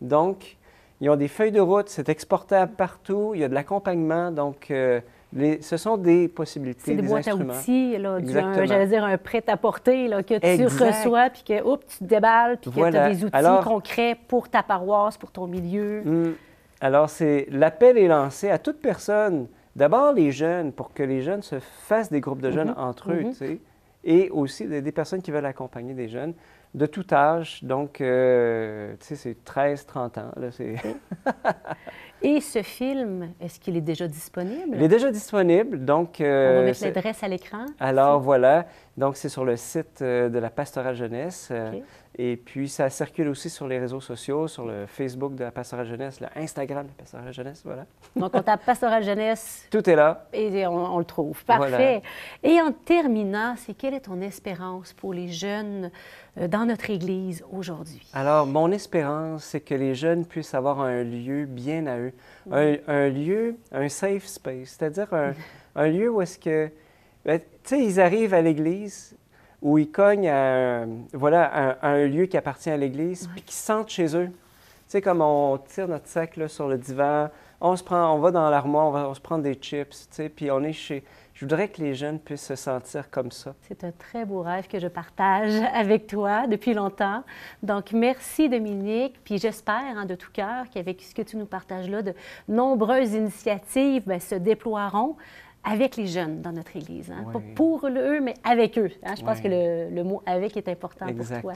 Donc, 0.00 0.56
ils 1.00 1.08
ont 1.08 1.16
des 1.16 1.28
feuilles 1.28 1.52
de 1.52 1.60
route, 1.60 1.88
c'est 1.88 2.08
exportable 2.10 2.74
partout, 2.74 3.32
il 3.34 3.40
y 3.40 3.44
a 3.44 3.48
de 3.48 3.54
l'accompagnement, 3.54 4.30
donc 4.30 4.70
euh, 4.70 5.00
ce 5.32 5.76
sont 5.76 5.96
des 5.96 6.28
possibilités, 6.28 6.80
C'est 6.84 6.94
des, 6.94 7.02
boîtes 7.02 7.28
à 7.28 7.34
outils, 7.36 7.96
j'allais 7.96 8.86
dire 8.86 9.04
un 9.04 9.18
prêt-à-porter 9.18 10.08
que 10.26 10.56
tu 10.56 10.64
reçois, 10.64 11.30
puis 11.30 11.42
que 11.42 11.76
tu 11.88 11.98
te 11.98 12.04
déballes, 12.04 12.58
puis 12.58 12.70
que 12.70 12.90
tu 12.90 12.96
as 12.96 13.08
des 13.10 13.24
outils 13.24 13.64
concrets 13.64 14.16
pour 14.28 14.48
ta 14.48 14.62
paroisse, 14.62 15.16
pour 15.16 15.30
ton 15.30 15.46
milieu. 15.46 16.02
Hmm. 16.04 16.32
Alors, 16.80 17.10
c'est 17.10 17.46
l'appel 17.50 17.98
est 17.98 18.08
lancé 18.08 18.48
à 18.48 18.58
toute 18.58 18.80
personne, 18.80 19.48
d'abord 19.76 20.12
les 20.12 20.32
jeunes, 20.32 20.72
pour 20.72 20.94
que 20.94 21.02
les 21.02 21.20
jeunes 21.20 21.42
se 21.42 21.60
fassent 21.60 22.10
des 22.10 22.20
groupes 22.20 22.40
de 22.40 22.50
jeunes 22.50 22.70
mm-hmm. 22.70 22.80
entre 22.80 23.12
eux, 23.12 23.22
mm-hmm. 23.22 23.58
et 24.04 24.30
aussi 24.30 24.66
des, 24.66 24.92
personnes 24.92 25.20
qui 25.20 25.30
veulent 25.30 25.46
accompagner 25.46 25.92
des 25.92 26.08
jeunes 26.08 26.32
de 26.74 26.86
tout 26.86 27.04
âge. 27.12 27.62
Donc, 27.62 28.00
euh, 28.00 28.94
tu 29.00 29.08
sais, 29.08 29.16
c'est 29.16 29.44
13, 29.44 29.84
30 29.86 30.18
ans. 30.18 30.30
Là, 30.36 30.48
Et 32.22 32.40
ce 32.40 32.62
film, 32.62 33.30
est-ce 33.40 33.58
qu'il 33.58 33.76
est 33.76 33.80
déjà 33.80 34.06
disponible? 34.06 34.74
Il 34.74 34.82
est 34.82 34.88
déjà 34.88 35.10
disponible, 35.10 35.84
donc... 35.84 36.20
Euh, 36.20 36.52
On 36.52 36.60
va 36.60 36.64
mettre 36.66 36.84
l'adresse 36.84 37.22
à 37.22 37.28
l'écran. 37.28 37.64
Alors, 37.78 38.20
voilà. 38.20 38.66
Donc, 39.00 39.16
c'est 39.16 39.30
sur 39.30 39.46
le 39.46 39.56
site 39.56 40.02
euh, 40.02 40.28
de 40.28 40.38
la 40.38 40.50
Pastorale 40.50 40.94
Jeunesse. 40.94 41.48
Euh, 41.50 41.72
et 42.18 42.36
puis, 42.36 42.68
ça 42.68 42.90
circule 42.90 43.28
aussi 43.28 43.48
sur 43.48 43.66
les 43.66 43.78
réseaux 43.78 44.02
sociaux, 44.02 44.46
sur 44.46 44.66
le 44.66 44.84
Facebook 44.84 45.34
de 45.34 45.42
la 45.42 45.50
Pastorale 45.50 45.86
Jeunesse, 45.86 46.20
le 46.20 46.26
Instagram 46.36 46.84
de 46.84 46.90
la 46.90 46.94
Pastorale 46.98 47.32
Jeunesse, 47.32 47.62
voilà. 47.64 47.86
Donc, 48.14 48.30
on 48.34 48.42
tape 48.42 48.62
Pastorale 48.64 49.02
Jeunesse. 49.02 49.66
Tout 49.70 49.88
est 49.88 49.96
là. 49.96 50.26
Et 50.34 50.66
on, 50.66 50.98
le 50.98 51.04
trouve. 51.06 51.42
Parfait. 51.44 52.02
Et 52.42 52.60
en 52.60 52.72
terminant, 52.72 53.54
c'est 53.56 53.72
quelle 53.72 53.94
est 53.94 54.00
ton 54.00 54.20
espérance 54.20 54.92
pour 54.92 55.14
les 55.14 55.28
jeunes 55.28 55.90
dans 56.36 56.66
notre 56.66 56.90
Église 56.90 57.42
aujourd'hui? 57.50 58.06
Alors, 58.12 58.46
mon 58.46 58.70
espérance, 58.70 59.44
c'est 59.44 59.60
que 59.60 59.74
les 59.74 59.94
jeunes 59.94 60.26
puissent 60.26 60.54
avoir 60.54 60.80
un 60.80 61.02
lieu 61.02 61.46
bien 61.46 61.86
à 61.86 61.98
eux 61.98 62.12
un, 62.50 63.08
lieu, 63.08 63.56
un 63.72 63.88
safe 63.88 64.26
space, 64.26 64.76
c'est-à-dire 64.78 65.08
un, 65.74 65.88
lieu 65.88 66.10
où 66.10 66.20
est-ce 66.22 66.38
que, 66.38 66.70
tu 67.24 67.40
sais, 67.64 67.84
ils 67.84 68.00
arrivent 68.00 68.34
à 68.34 68.42
l'église, 68.42 69.16
où 69.62 69.78
ils 69.78 69.90
cognent 69.90 70.28
à, 70.28 70.86
voilà, 71.12 71.78
un, 71.82 72.06
lieu 72.06 72.26
qui 72.26 72.36
appartient 72.36 72.70
à 72.70 72.76
l'église, 72.76 73.28
puis 73.28 73.42
qu'ils 73.42 73.52
sentent 73.54 73.90
chez 73.90 74.16
eux. 74.16 74.28
Tu 74.28 74.96
sais, 74.96 75.02
comme 75.02 75.20
on 75.20 75.58
tire 75.58 75.88
notre 75.88 76.08
sac 76.08 76.36
là, 76.36 76.48
sur 76.48 76.66
le 76.66 76.78
divan, 76.78 77.28
on 77.60 77.76
se 77.76 77.84
prend, 77.84 78.12
on 78.14 78.18
va 78.18 78.30
dans 78.30 78.48
l'armoire, 78.48 78.86
on 78.86 78.90
va 78.90 79.08
on 79.08 79.14
se 79.14 79.20
prend 79.20 79.38
des 79.38 79.54
chips, 79.54 79.90
tu 79.90 80.06
sais, 80.10 80.28
puis 80.28 80.50
on 80.50 80.62
est 80.62 80.72
chez, 80.72 81.04
je 81.40 81.46
voudrais 81.46 81.68
que 81.68 81.80
les 81.80 81.94
jeunes 81.94 82.18
puissent 82.18 82.46
se 82.46 82.54
sentir 82.54 83.10
comme 83.10 83.30
ça. 83.30 83.54
C'est 83.62 83.82
un 83.84 83.92
très 83.92 84.26
beau 84.26 84.42
rêve 84.42 84.66
que 84.66 84.78
je 84.78 84.88
partage 84.88 85.52
avec 85.74 86.06
toi 86.06 86.46
depuis 86.46 86.74
longtemps. 86.74 87.22
Donc, 87.62 87.92
merci 87.92 88.48
Dominique. 88.48 89.18
Puis 89.24 89.38
j'espère 89.38 89.96
hein, 89.96 90.04
de 90.04 90.14
tout 90.14 90.30
cœur 90.32 90.68
qu'avec 90.70 91.00
ce 91.00 91.14
que 91.14 91.22
tu 91.22 91.38
nous 91.38 91.46
partages 91.46 91.88
là, 91.88 92.02
de 92.02 92.14
nombreuses 92.46 93.14
initiatives 93.14 94.02
ben, 94.06 94.20
se 94.20 94.34
déploieront 94.34 95.16
avec 95.64 95.96
les 95.96 96.06
jeunes 96.06 96.40
dans 96.40 96.52
notre 96.52 96.76
Église. 96.76 97.10
Hein. 97.10 97.30
Pas 97.32 97.40
pour 97.54 97.86
eux, 97.86 98.20
mais 98.20 98.34
avec 98.44 98.78
eux. 98.78 98.90
Hein. 99.04 99.14
Je 99.18 99.24
pense 99.24 99.40
que 99.40 99.48
le, 99.48 100.02
mot 100.02 100.22
avec 100.26 100.56
est 100.56 100.68
important 100.68 101.06
pour 101.06 101.26
toi. 101.40 101.52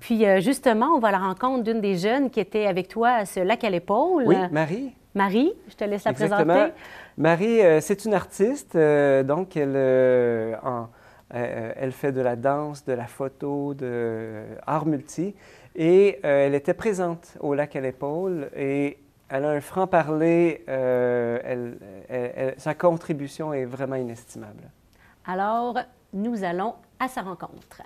Puis 0.00 0.26
euh, 0.26 0.40
justement, 0.40 0.88
on 0.96 0.98
va 0.98 1.08
à 1.08 1.12
la 1.12 1.18
rencontre 1.18 1.64
d'une 1.64 1.80
des 1.80 1.96
jeunes 1.96 2.30
qui 2.30 2.40
était 2.40 2.66
avec 2.66 2.88
toi 2.88 3.10
à 3.10 3.24
ce 3.26 3.40
lac 3.40 3.62
à 3.64 3.70
l'épaule. 3.70 4.24
Oui, 4.26 4.36
Marie. 4.50 4.92
Marie, 5.14 5.52
je 5.68 5.74
te 5.74 5.84
laisse 5.84 6.04
la 6.04 6.12
présenter. 6.12 6.72
Marie, 7.16 7.60
euh, 7.62 7.80
c'est 7.80 8.04
une 8.04 8.14
artiste, 8.14 8.76
euh, 8.76 9.22
donc 9.22 9.56
elle, 9.56 9.74
elle 11.30 11.92
fait 11.92 12.12
de 12.12 12.20
la 12.20 12.36
danse, 12.36 12.84
de 12.84 12.92
la 12.92 13.06
photo, 13.06 13.74
de 13.74 14.42
art 14.66 14.86
multi, 14.86 15.34
et 15.74 16.18
elle 16.22 16.54
était 16.54 16.74
présente 16.74 17.36
au 17.40 17.54
lac 17.54 17.74
à 17.76 17.80
l'épaule 17.80 18.50
et 18.56 18.98
elle 19.28 19.44
a 19.44 19.50
un 19.50 19.60
franc-parler, 19.60 20.64
sa 22.56 22.74
contribution 22.74 23.52
est 23.52 23.64
vraiment 23.64 23.96
inestimable. 23.96 24.70
Alors, 25.26 25.78
nous 26.12 26.42
allons 26.44 26.74
à 26.98 27.08
sa 27.08 27.22
rencontre. 27.22 27.82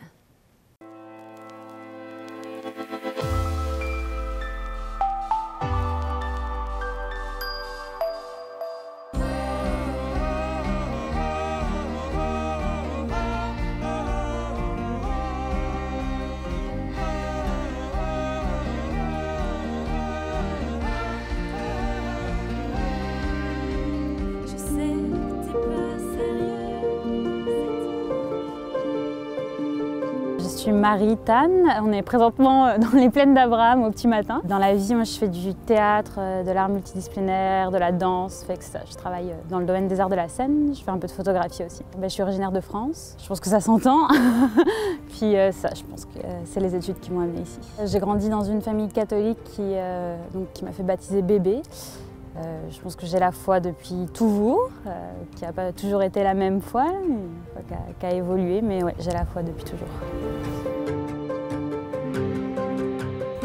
Je 30.93 30.99
suis 30.99 31.07
Marie 31.07 31.17
Tan, 31.17 31.49
on 31.83 31.91
est 31.91 32.03
présentement 32.03 32.67
euh, 32.67 32.77
dans 32.79 32.99
les 32.99 33.09
plaines 33.09 33.33
d'Abraham 33.33 33.83
au 33.85 33.91
petit 33.91 34.09
matin. 34.09 34.43
Dans 34.45 34.59
la 34.59 34.75
vie, 34.75 34.95
moi 34.95 35.05
je 35.05 35.13
fais 35.13 35.29
du 35.29 35.55
théâtre, 35.55 36.17
euh, 36.19 36.43
de 36.43 36.51
l'art 36.51 36.69
multidisciplinaire, 36.69 37.71
de 37.71 37.79
la 37.79 37.93
danse, 37.93 38.45
fait 38.47 38.59
que 38.59 38.65
je 38.91 38.97
travaille 38.97 39.31
euh, 39.31 39.35
dans 39.49 39.59
le 39.59 39.65
domaine 39.65 39.89
des 39.89 40.01
arts 40.01 40.11
de 40.11 40.17
la 40.17 40.29
scène, 40.29 40.75
je 40.75 40.83
fais 40.83 40.91
un 40.91 40.99
peu 40.99 41.07
de 41.07 41.13
photographie 41.13 41.65
aussi. 41.65 41.83
Ben, 41.97 42.11
je 42.11 42.15
suis 42.15 42.23
originaire 42.23 42.53
de 42.53 42.61
France, 42.61 43.17
je 43.23 43.27
pense 43.27 43.41
que 43.41 43.49
ça 43.49 43.61
s'entend. 43.61 44.07
Puis 45.09 45.35
ça, 45.53 45.71
je 45.75 45.83
pense 45.85 46.05
que 46.05 46.19
c'est 46.45 46.61
les 46.61 46.75
études 46.75 47.01
qui 47.01 47.11
m'ont 47.11 47.21
amenée 47.21 47.43
ici. 47.43 47.59
J'ai 47.85 47.99
grandi 47.99 48.29
dans 48.29 48.43
une 48.43 48.61
famille 48.61 48.89
catholique 48.89 49.43
qui, 49.45 49.63
m'a 50.63 50.73
fait 50.73 50.83
baptiser 50.83 51.23
bébé. 51.23 51.63
je 52.71 52.81
pense 52.81 52.97
que 52.97 53.07
j'ai 53.07 53.19
la 53.19 53.33
foi 53.33 53.61
depuis 53.61 54.07
toujours, 54.13 54.69
qui 55.37 55.45
n'a 55.45 55.53
pas 55.53 55.73
toujours 55.73 56.03
été 56.03 56.23
la 56.23 56.35
même 56.35 56.61
foi, 56.61 56.87
qui 58.01 58.07
a, 58.07 58.13
évolué, 58.13 58.61
mais 58.61 58.81
j'ai 58.99 59.13
la 59.13 59.25
foi 59.25 59.43
depuis 59.43 59.65
toujours. 59.65 59.89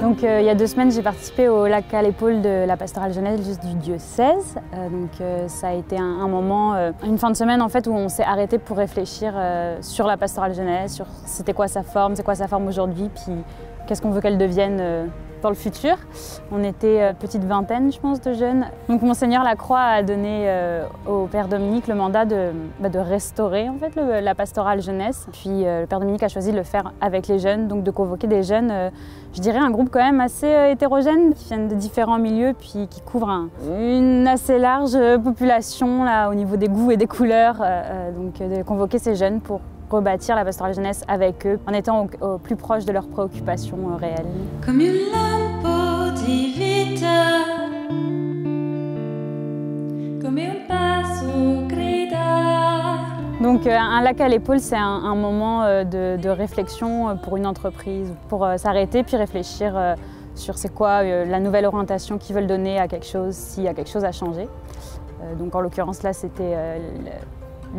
Donc 0.01 0.23
euh, 0.23 0.41
il 0.41 0.45
y 0.45 0.49
a 0.49 0.55
deux 0.55 0.67
semaines, 0.67 0.91
j'ai 0.91 1.01
participé 1.01 1.49
au 1.49 1.65
lac 1.65 1.91
à 1.91 2.03
l'épaule 2.03 2.41
de 2.41 2.65
la 2.67 2.77
pastorale 2.77 3.13
jeunesse 3.13 3.59
du 3.59 3.73
diocèse. 3.75 4.55
Euh, 4.73 4.89
donc 4.89 5.09
euh, 5.19 5.47
ça 5.47 5.69
a 5.69 5.73
été 5.73 5.97
un, 5.97 6.27
moment, 6.27 6.75
une 7.03 7.17
fin 7.17 7.31
de 7.31 7.35
semaine 7.35 7.61
en 7.63 7.69
fait 7.69 7.87
où 7.87 7.91
on 7.91 8.07
s'est 8.07 8.23
arrêté 8.23 8.59
pour 8.59 8.77
réfléchir 8.77 9.33
sur 9.81 10.05
la 10.05 10.17
pastorale 10.17 10.53
jeunesse, 10.53 10.93
sur 10.93 11.07
c'était 11.25 11.53
quoi 11.53 11.67
sa 11.67 11.81
forme, 11.81 12.15
c'est 12.15 12.23
quoi 12.23 12.35
sa 12.35 12.47
forme 12.47 12.67
aujourd'hui, 12.67 13.09
puis 13.09 13.33
qu'est-ce 13.87 14.01
qu'on 14.01 14.11
veut 14.11 14.21
qu'elle 14.21 14.37
devienne 14.37 15.09
dans 15.41 15.49
le 15.49 15.55
futur. 15.55 15.97
On 16.51 16.63
était 16.63 17.01
euh, 17.01 17.13
petite 17.13 17.43
vingtaine, 17.43 17.91
je 17.91 17.99
pense, 17.99 18.21
de 18.21 18.33
jeunes. 18.33 18.65
Donc 18.89 19.01
Monseigneur 19.01 19.43
Lacroix 19.43 19.79
a 19.79 20.03
donné 20.03 20.43
euh, 20.45 20.85
au 21.07 21.25
Père 21.27 21.47
Dominique 21.47 21.87
le 21.87 21.95
mandat 21.95 22.25
de, 22.25 22.51
bah, 22.79 22.89
restaurer 22.93 23.67
la 24.21 24.35
pastorale 24.35 24.81
jeunesse. 24.81 25.27
Puis 25.33 25.65
euh, 25.65 25.81
le 25.81 25.87
Père 25.87 25.99
Dominique 25.99 26.23
a 26.23 26.27
choisi 26.27 26.51
de 26.51 26.57
le 26.57 26.63
faire 26.63 26.93
avec 27.01 27.27
les 27.27 27.39
jeunes, 27.39 27.67
donc 27.67 27.83
de 27.83 27.91
convoquer 27.91 28.27
des 28.27 28.43
jeunes, 28.43 28.91
je 29.33 29.41
dirais 29.41 29.59
un 29.59 29.71
groupe 29.71 29.89
quand 29.91 30.03
même 30.03 30.19
assez 30.19 30.47
hétérogène, 30.71 31.33
qui 31.33 31.45
viennent 31.45 31.67
de 31.67 31.75
différents 31.75 32.19
milieux, 32.19 32.53
puis 32.57 32.87
qui 32.89 33.01
couvrent 33.01 33.47
une 33.79 34.27
assez 34.27 34.57
large 34.57 34.97
population 35.23 36.03
là, 36.03 36.29
au 36.29 36.33
niveau 36.33 36.55
des 36.55 36.67
goûts 36.67 36.91
et 36.91 36.97
des 36.97 37.07
couleurs. 37.07 37.63
donc 38.15 38.37
de 38.39 38.63
convoquer 38.63 38.99
ces 38.99 39.15
jeunes 39.15 39.41
pour 39.41 39.61
rebâtir 39.89 40.35
la 40.35 40.43
pastorale 40.43 40.73
jeunesse 40.73 41.03
avec 41.07 41.45
eux, 41.45 41.59
en 41.67 41.73
étant 41.73 42.07
au, 42.21 42.37
plus 42.37 42.55
proche 42.55 42.85
de 42.85 42.91
leurs 42.91 43.07
préoccupations 43.07 43.91
euh, 43.91 43.95
réelles. 43.95 44.25
Comme 44.65 44.79
une 44.79 44.93
lampe 45.11 46.17
vita, 46.25 47.05
comme 50.21 50.37
un 50.37 50.67
passo 50.67 51.25
donc 53.39 53.67
euh, 53.67 53.77
un 53.77 54.01
lac 54.01 54.19
à 54.19 54.27
l'épaule, 54.27 54.59
c'est 54.59 54.75
un, 54.75 55.15
moment 55.15 55.63
euh, 55.63 55.83
de, 55.83 56.27
réflexion 56.27 57.15
pour 57.17 57.37
une 57.37 57.45
entreprise, 57.45 58.11
pour 58.29 58.47
s'arrêter 58.57 59.03
puis 59.03 59.15
réfléchir 59.15 59.95
sur 60.33 60.57
c'est 60.57 60.73
quoi 60.73 61.03
la 61.03 61.39
nouvelle 61.39 61.65
orientation 61.65 62.17
qu'ils 62.17 62.35
veulent 62.35 62.47
donner 62.47 62.79
à 62.79 62.87
quelque 62.87 63.05
chose, 63.05 63.35
s'il 63.35 63.63
y 63.63 63.67
a 63.67 63.75
quelque 63.75 63.91
chose 63.91 64.05
à 64.05 64.11
changer. 64.11 64.47
Donc 65.37 65.53
en 65.55 65.61
l'occurrence 65.61 66.01
là, 66.01 66.13
c'était 66.13 66.55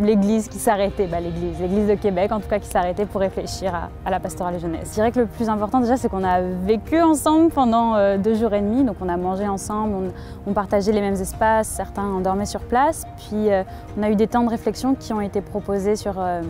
l'église 0.00 0.49
qui 0.49 0.59
s'arrêtait, 0.59 1.07
bah, 1.07 1.21
l'église, 1.21 1.61
l'église 1.61 1.88
de 1.88 1.95
Québec 1.95 2.33
en 2.33 2.40
tout 2.40 2.49
cas 2.49 2.59
qui 2.59 2.69
s'arrêtait 2.69 3.07
pour 3.07 3.21
réfléchir 3.21 3.73
à, 4.05 4.11
la 4.11 4.21
pastorale 4.21 4.59
jeunesse. 4.59 4.88
Je 4.90 4.95
dirais 4.95 5.12
que 5.12 5.21
le 5.21 5.26
plus 5.26 5.49
important 5.49 5.81
déjà 5.81 5.97
c'est 5.97 6.09
qu'on 6.09 6.25
a 6.25 6.40
vécu 6.40 7.00
ensemble 7.00 7.50
pendant 7.50 7.95
euh, 7.95 8.19
deux 8.19 8.35
jours 8.35 8.55
et 8.55 8.61
demi, 8.61 8.85
donc 8.85 8.97
on 9.00 9.09
a 9.09 9.17
mangé 9.17 9.47
ensemble, 9.47 10.12
on, 10.47 10.52
partageait 10.52 10.93
les 10.93 11.00
mêmes 11.00 11.14
espaces, 11.14 11.69
certains 11.69 12.21
dormaient 12.21 12.47
sur 12.47 12.61
place, 12.61 13.05
puis 13.17 13.50
euh, 13.50 13.62
on 13.99 14.02
a 14.02 14.11
eu 14.11 14.17
des 14.17 14.26
temps 14.26 14.43
de 14.43 14.50
réflexion 14.50 14.95
qui 14.95 15.12
ont 15.12 15.21
été 15.21 15.40
proposés 15.40 15.95
sur, 15.95 16.14
euh, 16.19 16.43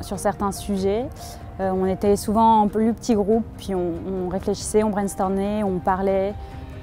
sur 0.00 0.18
certains 0.18 0.52
sujets. 0.52 1.06
on 1.60 1.86
était 1.86 2.16
souvent 2.16 2.62
en 2.62 2.68
plus 2.68 2.92
petits 2.92 3.14
groupes, 3.14 3.46
puis 3.56 3.74
on, 3.74 3.92
on 4.26 4.28
réfléchissait, 4.28 4.82
on 4.82 4.90
brainstormait, 4.90 5.62
on 5.62 5.78
parlait, 5.78 6.34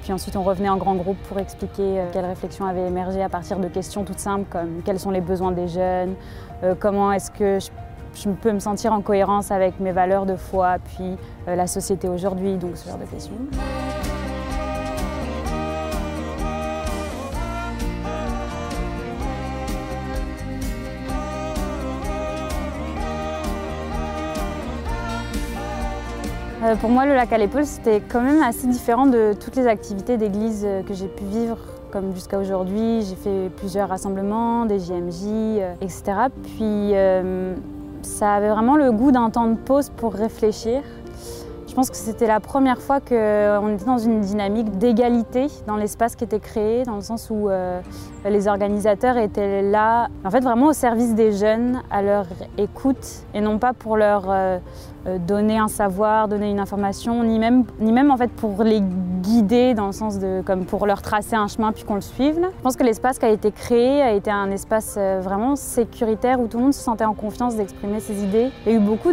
puis 0.01 0.13
ensuite, 0.13 0.35
on 0.35 0.43
revenait 0.43 0.69
en 0.69 0.77
grand 0.77 0.95
groupe 0.95 1.17
pour 1.27 1.39
expliquer 1.39 1.99
euh, 1.99 2.05
quelles 2.11 2.25
réflexions 2.25 2.65
avaient 2.65 2.87
émergé 2.87 3.21
à 3.21 3.29
partir 3.29 3.59
de 3.59 3.67
questions 3.67 4.03
toutes 4.03 4.19
simples 4.19 4.45
comme 4.49 4.81
quels 4.83 4.99
sont 4.99 5.11
les 5.11 5.21
besoins 5.21 5.51
des 5.51 5.67
jeunes, 5.67 6.15
euh, 6.63 6.75
comment 6.77 7.11
est-ce 7.11 7.31
que 7.31 7.59
je, 7.59 8.29
peux 8.41 8.51
me 8.51 8.59
sentir 8.59 8.93
en 8.93 9.01
cohérence 9.01 9.51
avec 9.51 9.79
mes 9.79 9.91
valeurs 9.91 10.25
de 10.25 10.35
foi, 10.35 10.77
puis 10.83 11.15
euh, 11.47 11.55
la 11.55 11.67
société 11.67 12.09
aujourd'hui, 12.09 12.57
donc 12.57 12.77
ce 12.77 12.89
genre 12.89 12.97
de 12.97 13.05
questions. 13.05 13.37
Euh, 26.63 26.75
pour 26.75 26.91
moi, 26.91 27.07
le 27.07 27.15
lac 27.15 27.33
à 27.33 27.39
l'épaule, 27.39 27.65
c'était 27.65 28.01
quand 28.07 28.21
même 28.21 28.43
assez 28.43 28.67
différent 28.67 29.07
de 29.07 29.33
toutes 29.33 29.55
les 29.55 29.65
activités 29.65 30.17
d'église 30.17 30.63
euh, 30.63 30.83
que 30.83 30.93
j'ai 30.93 31.07
pu 31.07 31.23
vivre 31.23 31.57
comme 31.91 32.13
jusqu'à 32.13 32.37
aujourd'hui. 32.37 33.01
J'ai 33.01 33.15
fait 33.15 33.49
plusieurs 33.57 33.89
rassemblements, 33.89 34.65
des 34.67 34.77
JMJ, 34.79 35.23
euh, 35.25 35.73
etc. 35.81 36.03
Puis 36.43 36.93
ça 38.03 38.33
avait 38.33 38.49
vraiment 38.49 38.75
le 38.75 38.91
goût 38.91 39.11
d'un 39.11 39.29
temps 39.31 39.47
de 39.47 39.55
pause 39.55 39.89
pour 39.89 40.13
réfléchir. 40.13 40.81
Je 41.71 41.75
pense 41.75 41.89
que 41.89 41.95
c'était 41.95 42.27
la 42.27 42.41
première 42.41 42.81
fois 42.81 42.99
qu'on 42.99 43.73
était 43.73 43.85
dans 43.85 43.97
une 43.97 44.19
dynamique 44.19 44.77
d'égalité 44.77 45.47
dans 45.67 45.77
l'espace 45.77 46.17
qui 46.17 46.25
était 46.25 46.41
créé, 46.41 46.83
dans 46.83 46.97
le 46.97 47.01
sens 47.01 47.29
où 47.29 47.49
les 48.25 48.47
organisateurs 48.49 49.15
étaient 49.15 49.61
là, 49.61 50.09
en 50.25 50.29
fait 50.29 50.41
vraiment 50.41 50.67
au 50.67 50.73
service 50.73 51.15
des 51.15 51.31
jeunes, 51.31 51.81
à 51.89 52.01
leur 52.01 52.25
écoute, 52.57 53.23
et 53.33 53.39
non 53.39 53.57
pas 53.57 53.71
pour 53.71 53.95
leur 53.95 54.29
euh, 55.07 55.17
donner 55.17 55.57
un 55.57 55.67
savoir, 55.67 56.27
donner 56.27 56.51
une 56.51 56.59
information, 56.59 57.23
ni 57.23 57.39
même, 57.39 57.63
ni 57.79 57.91
même 57.91 58.11
en 58.11 58.17
fait 58.17 58.29
pour 58.29 58.63
les 58.63 58.81
guider 59.21 59.73
dans 59.73 59.87
le 59.87 59.93
sens 59.93 60.19
de 60.19 60.43
comme 60.45 60.65
pour 60.65 60.85
leur 60.85 61.01
tracer 61.01 61.35
un 61.35 61.47
chemin 61.47 61.71
puis 61.71 61.83
qu'on 61.83 61.95
le 61.95 62.01
suive. 62.01 62.37
Je 62.39 62.61
pense 62.61 62.75
que 62.75 62.83
l'espace 62.83 63.17
qui 63.17 63.25
a 63.25 63.29
été 63.29 63.51
créé 63.51 64.03
a 64.03 64.11
été 64.11 64.29
un 64.29 64.51
espace 64.51 64.95
euh, 64.97 65.19
vraiment 65.23 65.55
sécuritaire 65.55 66.39
où 66.39 66.47
tout 66.47 66.57
le 66.57 66.65
monde 66.65 66.73
se 66.73 66.83
sentait 66.83 67.05
en 67.05 67.15
confiance 67.15 67.55
d'exprimer 67.55 67.99
ses 67.99 68.23
idées. 68.23 68.51
Il 68.65 68.73
y 68.73 68.75
a 68.75 68.77
eu 68.77 68.81
beaucoup 68.81 69.11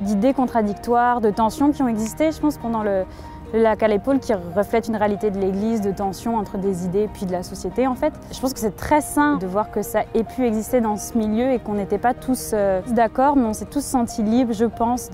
d'idées 0.00 0.34
contradictoires, 0.34 1.20
de 1.20 1.30
tensions 1.30 1.72
qui 1.72 1.82
ont 1.82 1.88
existé, 1.88 2.32
je 2.32 2.40
pense, 2.40 2.58
pendant 2.58 2.82
le, 2.82 3.04
le 3.52 3.62
lac 3.62 3.82
à 3.82 3.88
l'épaule 3.88 4.18
qui 4.18 4.32
reflète 4.34 4.88
une 4.88 4.96
réalité 4.96 5.30
de 5.30 5.38
l'Église, 5.38 5.80
de 5.80 5.90
tension 5.90 6.36
entre 6.36 6.58
des 6.58 6.84
idées 6.84 7.08
puis 7.12 7.26
de 7.26 7.32
la 7.32 7.42
société 7.42 7.86
en 7.86 7.94
fait. 7.94 8.12
Je 8.32 8.40
pense 8.40 8.52
que 8.52 8.60
c'est 8.60 8.76
très 8.76 9.00
sain 9.00 9.36
de 9.36 9.46
voir 9.46 9.70
que 9.70 9.82
ça 9.82 10.02
ait 10.14 10.24
pu 10.24 10.44
exister 10.44 10.80
dans 10.80 10.96
ce 10.96 11.16
milieu 11.16 11.52
et 11.52 11.58
qu'on 11.58 11.74
n'était 11.74 11.98
pas 11.98 12.14
tous 12.14 12.50
euh, 12.52 12.80
d'accord, 12.88 13.36
mais 13.36 13.46
on 13.46 13.52
s'est 13.52 13.66
tous 13.66 13.84
sentis 13.84 14.22
libres, 14.22 14.52
je 14.52 14.66
pense, 14.66 15.10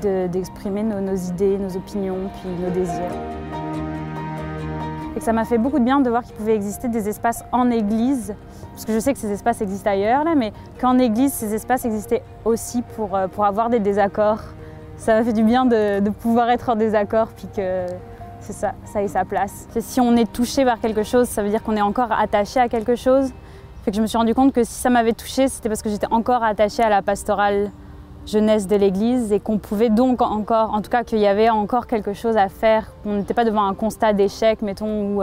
d'exprimer 0.00 0.82
de, 0.82 0.88
nos, 0.88 1.00
nos, 1.00 1.16
idées, 1.16 1.58
nos 1.58 1.76
opinions, 1.76 2.30
puis 2.40 2.50
nos 2.62 2.70
désirs. 2.70 3.02
Et 5.14 5.18
que 5.18 5.24
ça 5.24 5.32
m'a 5.32 5.44
fait 5.44 5.58
beaucoup 5.58 5.78
de 5.78 5.84
bien 5.84 6.00
de 6.00 6.10
voir 6.10 6.22
qu'il 6.22 6.34
pouvait 6.34 6.54
exister 6.54 6.88
des 6.88 7.08
espaces 7.08 7.44
en 7.50 7.70
église, 7.70 8.34
parce 8.76 8.84
que 8.84 8.92
je 8.92 8.98
sais 8.98 9.14
que 9.14 9.18
ces 9.18 9.32
espaces 9.32 9.62
existent 9.62 9.88
ailleurs, 9.88 10.22
là, 10.22 10.34
mais 10.34 10.52
qu'en 10.78 10.98
église, 10.98 11.32
ces 11.32 11.54
espaces 11.54 11.86
existaient 11.86 12.22
aussi 12.44 12.82
pour, 12.82 13.16
euh, 13.16 13.26
pour 13.26 13.46
avoir 13.46 13.70
des 13.70 13.80
désaccords, 13.80 14.42
ça 14.98 15.14
m'a 15.14 15.24
fait 15.24 15.32
du 15.32 15.42
bien 15.42 15.64
de, 15.64 16.10
pouvoir 16.10 16.50
être 16.50 16.68
en 16.68 16.76
désaccord, 16.76 17.28
puis 17.28 17.48
que 17.56 17.86
c'est 18.40 18.52
ça, 18.52 18.74
ça 18.84 19.02
ait 19.02 19.08
sa 19.08 19.24
place. 19.24 19.66
Si 19.80 19.98
on 19.98 20.14
est 20.14 20.30
touché 20.30 20.66
par 20.66 20.78
quelque 20.78 21.04
chose, 21.04 21.26
ça 21.26 21.42
veut 21.42 21.48
dire 21.48 21.62
qu'on 21.62 21.74
est 21.74 21.80
encore 21.80 22.12
attaché 22.12 22.60
à 22.60 22.68
quelque 22.68 22.96
chose. 22.96 23.32
Fait 23.82 23.92
que 23.92 23.96
je 23.96 24.02
me 24.02 24.06
suis 24.06 24.18
rendu 24.18 24.34
compte 24.34 24.52
que 24.52 24.62
si 24.62 24.74
ça 24.74 24.90
m'avait 24.90 25.14
touché, 25.14 25.48
c'était 25.48 25.70
parce 25.70 25.80
que 25.80 25.88
j'étais 25.88 26.12
encore 26.12 26.42
attachée 26.42 26.82
à 26.82 26.90
la 26.90 27.00
pastorale 27.00 27.70
jeunesse 28.26 28.66
de 28.66 28.76
l'Église 28.76 29.32
et 29.32 29.40
qu'on 29.40 29.56
pouvait 29.56 29.88
donc 29.88 30.20
encore, 30.20 30.74
en 30.74 30.82
tout 30.82 30.90
cas 30.90 31.02
qu'il 31.02 31.18
y 31.18 31.26
avait 31.26 31.48
encore 31.48 31.86
quelque 31.86 32.12
chose 32.12 32.36
à 32.36 32.50
faire. 32.50 32.92
On 33.06 33.14
n'était 33.14 33.32
pas 33.32 33.46
devant 33.46 33.64
un 33.66 33.74
constat 33.74 34.12
d'échec, 34.12 34.60
mettons, 34.60 35.16
où 35.16 35.22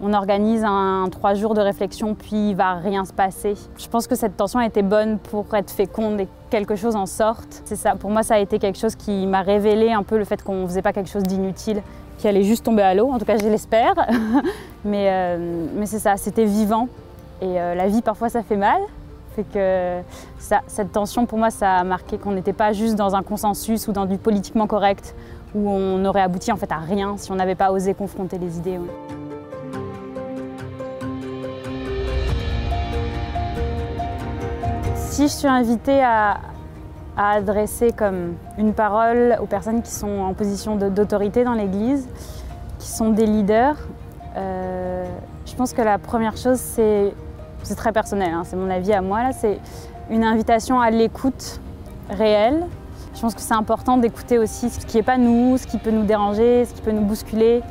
on 0.00 0.12
organise 0.12 0.64
un, 0.64 1.06
trois 1.10 1.34
jours 1.34 1.54
de 1.54 1.60
réflexion 1.60 2.14
puis 2.14 2.50
il 2.50 2.54
va 2.54 2.74
rien 2.74 3.04
se 3.04 3.12
passer. 3.12 3.54
Je 3.76 3.88
pense 3.88 4.06
que 4.06 4.14
cette 4.14 4.36
tension 4.36 4.58
a 4.58 4.66
été 4.66 4.82
bonne 4.82 5.18
pour 5.18 5.46
être 5.54 5.70
féconde 5.70 6.20
et 6.20 6.26
que 6.26 6.30
quelque 6.50 6.76
chose 6.76 6.96
en 6.96 7.06
sorte. 7.06 7.62
C'est 7.64 7.76
ça, 7.76 7.94
pour 7.94 8.10
moi 8.10 8.22
ça 8.22 8.34
a 8.34 8.38
été 8.38 8.58
quelque 8.58 8.78
chose 8.78 8.94
qui 8.94 9.26
m'a 9.26 9.42
révélé 9.42 9.92
un 9.92 10.02
peu 10.02 10.18
le 10.18 10.24
fait 10.24 10.42
qu'on 10.42 10.62
ne 10.62 10.66
faisait 10.66 10.82
pas 10.82 10.92
quelque 10.92 11.10
chose 11.10 11.24
d'inutile, 11.24 11.82
qui 12.18 12.28
allait 12.28 12.44
juste 12.44 12.64
tomber 12.64 12.82
à 12.82 12.94
l'eau, 12.94 13.10
en 13.10 13.18
tout 13.18 13.24
cas 13.24 13.36
je 13.36 13.48
l'espère. 13.48 13.94
mais, 14.84 15.08
euh, 15.10 15.66
mais 15.74 15.86
c'est 15.86 15.98
ça, 15.98 16.16
c'était 16.16 16.44
vivant 16.44 16.88
et 17.40 17.60
euh, 17.60 17.74
la 17.74 17.88
vie 17.88 18.02
parfois 18.02 18.28
ça 18.28 18.42
fait 18.42 18.56
mal. 18.56 18.80
Fait 19.34 19.44
que 19.52 20.00
cette 20.68 20.92
tension, 20.92 21.26
pour 21.26 21.38
moi, 21.38 21.50
ça 21.50 21.78
a 21.78 21.84
marqué 21.84 22.18
qu'on 22.18 22.30
n'était 22.30 22.52
pas 22.52 22.72
juste 22.72 22.94
dans 22.94 23.16
un 23.16 23.22
consensus 23.22 23.88
ou 23.88 23.92
dans 23.92 24.06
du 24.06 24.16
politiquement 24.16 24.68
correct, 24.68 25.14
où 25.56 25.68
on 25.68 26.04
aurait 26.04 26.20
abouti 26.20 26.52
en 26.52 26.56
fait 26.56 26.70
à 26.70 26.78
rien 26.78 27.16
si 27.16 27.32
on 27.32 27.34
n'avait 27.34 27.56
pas 27.56 27.72
osé 27.72 27.94
confronter 27.94 28.38
les 28.38 28.58
idées. 28.58 28.78
Si 35.14 35.28
je 35.28 35.32
suis 35.32 35.46
invitée 35.46 36.02
à, 36.02 36.40
adresser 37.16 37.92
comme 37.92 38.34
une 38.58 38.74
parole 38.74 39.38
aux 39.40 39.46
personnes 39.46 39.80
qui 39.80 39.92
sont 39.92 40.18
en 40.18 40.34
position 40.34 40.74
d'autorité 40.74 41.44
dans 41.44 41.52
l'Église, 41.52 42.08
qui 42.80 42.88
sont 42.88 43.10
des 43.10 43.24
leaders, 43.24 43.76
euh, 44.36 45.04
je 45.46 45.54
pense 45.54 45.72
que 45.72 45.82
la 45.82 45.98
première 45.98 46.36
chose, 46.36 46.58
c'est, 46.58 47.14
c'est 47.62 47.76
très 47.76 47.92
personnel, 47.92 48.34
hein, 48.34 48.42
c'est 48.44 48.56
mon 48.56 48.68
avis 48.68 48.92
à 48.92 49.02
moi, 49.02 49.30
c'est 49.30 49.60
une 50.10 50.24
invitation 50.24 50.80
à 50.80 50.90
l'écoute 50.90 51.60
réelle. 52.10 52.66
Je 53.14 53.20
pense 53.20 53.36
que 53.36 53.40
c'est 53.40 53.54
important 53.54 53.98
d'écouter 53.98 54.38
aussi 54.38 54.68
ce 54.68 54.84
qui 54.84 54.96
n'est 54.96 55.04
pas 55.04 55.16
nous, 55.16 55.58
ce 55.58 55.68
qui 55.68 55.78
peut 55.78 55.92
nous 55.92 56.02
déranger, 56.02 56.64
ce 56.64 56.74
qui 56.74 56.82
peut 56.82 56.90
nous 56.90 57.04
bousculer, 57.04 57.62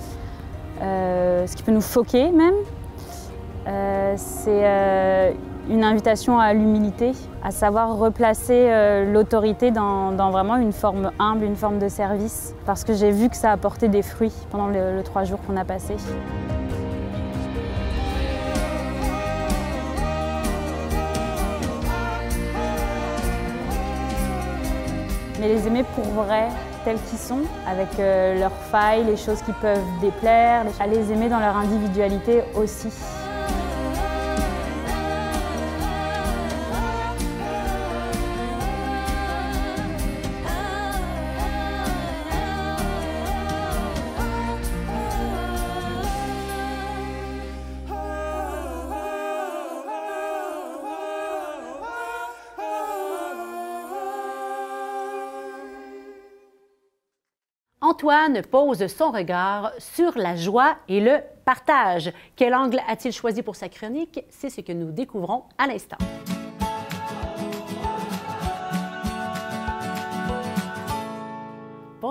euh, 0.81 1.45
ce 1.45 1.57
qui 1.57 1.63
peut 1.63 1.73
nous 1.73 1.81
foquer 1.81 2.31
même. 2.31 2.55
Euh, 3.67 4.13
c'est 4.15 5.35
une 5.69 5.83
invitation 5.83 6.39
à 6.39 6.53
l'humilité, 6.53 7.13
à 7.43 7.51
savoir 7.51 7.97
replacer 7.97 8.69
l'autorité 9.11 9.71
dans, 9.71 10.31
vraiment 10.31 10.57
une 10.57 10.73
forme 10.73 11.11
humble, 11.19 11.45
une 11.45 11.55
forme 11.55 11.79
de 11.79 11.87
service, 11.87 12.53
parce 12.65 12.83
que 12.83 12.93
j'ai 12.93 13.11
vu 13.11 13.29
que 13.29 13.35
ça 13.35 13.49
a 13.49 13.53
apporté 13.53 13.87
des 13.87 14.01
fruits 14.01 14.33
pendant 14.49 14.67
le, 14.67 14.95
le 14.95 15.03
trois 15.03 15.23
jours 15.23 15.39
qu'on 15.47 15.57
a 15.57 15.65
passé. 15.65 15.95
mais 25.43 25.49
les 25.49 25.67
aimer 25.67 25.83
pour 25.95 26.05
vrai, 26.05 26.47
tels 26.85 26.99
qu'ils 27.09 27.19
sont, 27.19 27.41
avec 27.67 27.99
euh, 27.99 28.39
leurs 28.39 28.55
failles, 28.71 29.03
les 29.03 29.17
choses 29.17 29.41
qui 29.41 29.51
peuvent 29.51 29.83
déplaire, 29.99 30.65
à 30.79 30.87
les 30.87 31.11
aimer 31.11 31.27
dans 31.27 31.39
leur 31.39 31.57
individualité 31.57 32.43
aussi. 32.55 32.87
Pose 58.51 58.85
son 58.87 59.09
regard 59.09 59.71
sur 59.79 60.15
la 60.17 60.35
joie 60.35 60.75
et 60.87 60.99
le 60.99 61.17
partage. 61.45 62.11
Quel 62.35 62.53
angle 62.53 62.79
a-t-il 62.87 63.11
choisi 63.11 63.41
pour 63.41 63.55
sa 63.55 63.69
chronique? 63.69 64.23
C'est 64.29 64.51
ce 64.51 64.61
que 64.61 64.71
nous 64.71 64.91
découvrons 64.91 65.45
à 65.57 65.65
l'instant. 65.65 65.97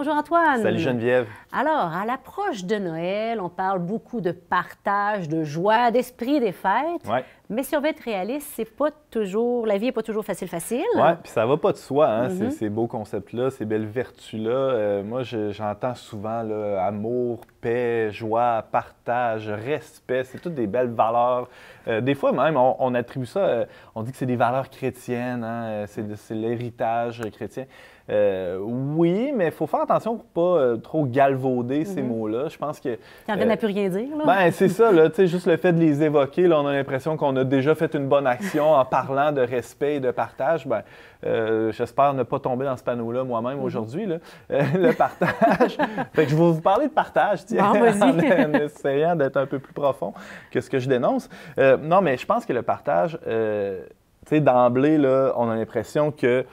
Bonjour 0.05 0.17
Antoine. 0.17 0.63
Salut 0.63 0.81
Geneviève. 0.81 1.29
Alors, 1.53 1.95
à 1.95 2.05
l'approche 2.05 2.65
de 2.65 2.75
Noël, 2.75 3.41
on 3.41 3.49
parle 3.49 3.79
beaucoup 3.79 4.21
de 4.21 4.33
partage, 4.33 5.29
de 5.29 5.45
joie, 5.45 5.93
d'esprit 5.93 6.41
des 6.41 6.51
fêtes. 6.51 7.07
Ouais. 7.09 7.25
Mais 7.49 7.63
si 7.63 7.77
on 7.77 7.81
veut 7.81 7.91
être 7.91 8.01
réaliste, 8.01 8.49
c'est 8.55 8.65
pas 8.65 8.89
toujours, 9.11 9.65
la 9.65 9.79
vie 9.79 9.87
n'est 9.87 9.93
pas 9.93 10.03
toujours 10.03 10.25
facile 10.25 10.49
facile. 10.49 10.83
Oui, 10.97 11.11
puis 11.23 11.31
ça 11.31 11.47
va 11.47 11.57
pas 11.57 11.71
de 11.71 11.77
soi, 11.77 12.09
hein, 12.09 12.51
ces, 12.51 12.69
beaux 12.69 12.89
concepts-là, 12.89 13.51
ces 13.51 13.65
belles 13.65 13.87
vertus-là. 13.87 14.51
Euh, 14.51 15.03
moi, 15.05 15.23
j'entends 15.23 15.95
souvent 15.95 16.43
là, 16.43 16.85
amour, 16.85 17.43
paix, 17.61 18.11
joie, 18.11 18.65
partage, 18.73 19.51
respect. 19.51 20.25
C'est 20.25 20.39
toutes 20.39 20.55
des 20.55 20.67
belles 20.67 20.91
valeurs. 20.91 21.49
Euh, 21.87 22.01
des 22.01 22.17
fois 22.17 22.33
même, 22.33 22.57
on, 22.57 22.95
attribue 22.95 23.27
ça, 23.27 23.41
euh, 23.41 23.67
on 23.95 24.03
dit 24.03 24.11
que 24.11 24.19
c'est 24.19 24.27
des 24.27 24.35
valeurs 24.35 24.69
chrétiennes, 24.69 25.45
hein, 25.45 25.85
c'est 25.87 26.35
l'héritage 26.35 27.21
chrétien. 27.31 27.67
Oui, 28.09 29.33
mais 29.35 29.47
il 29.47 29.53
faut 29.53 29.67
faire 29.67 29.83
attention 29.83 30.17
pour 30.17 30.57
pas 30.57 30.77
trop 30.83 31.05
galvauder 31.07 31.85
ces 31.85 32.03
Mm-hmm. 32.03 32.07
mots-là. 32.07 32.49
Je 32.49 32.59
pense 32.59 32.81
que. 32.81 32.97
Tu 33.27 33.33
en 33.33 33.37
viens 33.37 33.51
à 33.51 33.57
plus 33.57 33.67
rien 33.69 33.89
dire, 33.89 34.09
là? 34.17 34.25
Ben, 34.27 34.51
c'est 34.51 34.69
ça, 34.69 34.91
là, 34.93 35.09
juste 35.17 35.47
le 35.47 35.57
fait 35.57 35.73
de 35.73 35.79
les 35.79 36.03
évoquer, 36.03 36.47
là, 36.49 36.61
on 36.61 36.67
a 36.67 36.73
l'impression 36.73 37.17
qu'on 37.17 37.37
a 37.37 37.45
déjà 37.45 37.75
fait 37.75 37.95
une 37.95 38.09
bonne 38.09 38.27
action 38.27 38.73
en 38.73 38.85
parlant 38.85 39.31
de 39.33 39.41
respect 39.41 39.97
et 39.97 40.01
de 40.01 40.11
partage. 40.11 40.67
Ben, 40.67 40.83
euh, 41.25 41.71
J'espère 41.73 42.15
ne 42.15 42.23
pas 42.25 42.39
tomber 42.41 42.65
dans 42.65 42.77
ce 42.77 42.83
panneau-là 42.83 43.25
moi-même 43.25 43.59
Mhm. 43.59 43.65
aujourd'hui, 43.65 44.07
là. 44.07 44.17
Euh, 44.51 44.63
le 44.75 44.93
partage. 44.93 45.77
fait 46.13 46.25
que 46.25 46.31
je 46.31 46.37
vais 46.37 46.43
vous 46.43 46.61
parler 46.61 46.89
de 46.89 46.93
partage, 46.93 47.45
tiens, 47.45 47.73
Bon, 47.73 47.81
vas-y. 47.81 48.03
en, 48.03 48.51
en 48.51 48.55
essayant 48.55 49.15
d'être 49.17 49.37
un 49.37 49.47
peu 49.47 49.59
plus 49.59 49.73
profond 49.73 50.13
que 50.51 50.61
ce 50.61 50.69
que 50.69 50.79
je 50.79 50.89
dénonce. 50.89 51.29
Euh, 51.59 51.77
non, 51.77 52.01
mais 52.01 52.17
je 52.17 52.27
pense 52.27 52.45
que 52.45 52.53
le 52.53 52.63
partage, 52.63 53.19
euh, 53.27 53.83
tu 54.27 54.37
sais, 54.37 54.41
d'emblée, 54.41 54.99
là, 54.99 55.33
on 55.37 55.49
a 55.51 55.55
l'impression 55.57 56.11
que 56.11 56.45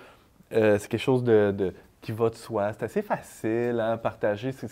euh, 0.54 0.78
c'est 0.78 0.88
quelque 0.88 1.00
chose 1.02 1.24
de, 1.24 1.52
de- 1.52 1.74
qui 2.02 2.12
va 2.14 2.30
de 2.30 2.36
soi. 2.36 2.72
C'est 2.74 2.84
assez 2.86 3.02
facile, 3.02 3.80
hein, 3.82 3.98
partager. 3.98 4.52
C'est 4.54 4.70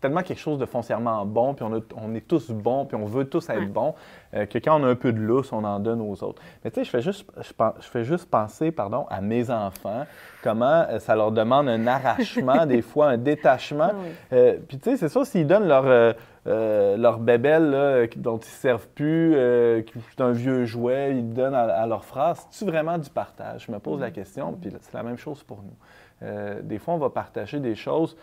tellement 0.00 0.22
quelque 0.22 0.38
chose 0.38 0.58
de 0.58 0.66
foncièrement 0.66 1.24
bon, 1.24 1.54
puis 1.54 1.64
on, 1.64 1.74
a- 1.74 1.80
on 1.96 2.14
est 2.14 2.26
tous 2.28 2.50
bons, 2.50 2.84
puis 2.84 2.96
on 2.96 3.06
veut 3.06 3.24
tous 3.24 3.48
être 3.48 3.58
Ouais. 3.60 3.64
bons, 3.66 3.94
euh, 4.34 4.44
que 4.44 4.58
quand 4.58 4.78
on 4.80 4.84
a 4.84 4.88
un 4.88 4.94
peu 4.94 5.10
de 5.12 5.18
lousse, 5.18 5.52
on 5.52 5.64
en 5.64 5.78
donne 5.80 6.02
aux 6.02 6.22
autres. 6.22 6.42
Mais 6.62 6.70
tu 6.70 6.80
sais, 6.80 6.84
je 6.84 6.90
fais 6.90 7.00
juste, 7.00 7.26
je, 7.40 7.86
fais 7.88 8.04
juste 8.04 8.28
penser, 8.30 8.70
pardon, 8.72 9.06
à 9.08 9.22
mes 9.22 9.50
enfants, 9.50 10.04
comment 10.42 10.84
euh, 10.90 10.98
ça 10.98 11.16
leur 11.16 11.32
demande 11.32 11.68
un 11.70 11.86
arrachement, 11.86 12.66
des 12.66 12.82
fois 12.82 13.08
un 13.08 13.16
détachement. 13.16 13.92
Ah 13.92 14.36
oui. 14.36 14.52
Puis 14.68 14.78
tu 14.78 14.90
sais, 14.90 14.96
c'est 14.98 15.08
ça, 15.08 15.24
s'ils 15.24 15.46
donnent 15.46 15.66
leur, 15.68 16.14
euh, 16.46 16.96
leur 16.96 17.18
bébelle 17.18 17.70
là, 17.70 18.06
dont 18.16 18.36
ils 18.36 18.40
ne 18.40 18.44
servent 18.44 18.88
plus, 18.88 19.32
euh, 19.34 19.82
qui 19.82 19.94
c'est 20.10 20.20
un 20.22 20.32
vieux 20.32 20.64
jouet, 20.64 21.10
ils 21.10 21.28
le 21.28 21.34
donnent 21.34 21.54
à, 21.54 21.62
à 21.64 21.86
leur 21.86 22.04
frère, 22.04 22.36
c'est-tu 22.36 22.64
vraiment 22.70 22.98
du 22.98 23.10
partage? 23.10 23.66
Je 23.66 23.72
me 23.72 23.78
pose 23.78 24.00
la 24.00 24.10
question, 24.10 24.52
puis 24.52 24.70
c'est 24.80 24.94
la 24.94 25.02
même 25.02 25.16
chose 25.18 25.42
pour 25.42 25.62
nous. 25.62 25.76
Euh, 26.22 26.60
des 26.62 26.78
fois, 26.78 26.94
on 26.94 26.98
va 26.98 27.10
partager 27.10 27.58
des 27.60 27.74
choses 27.74 28.16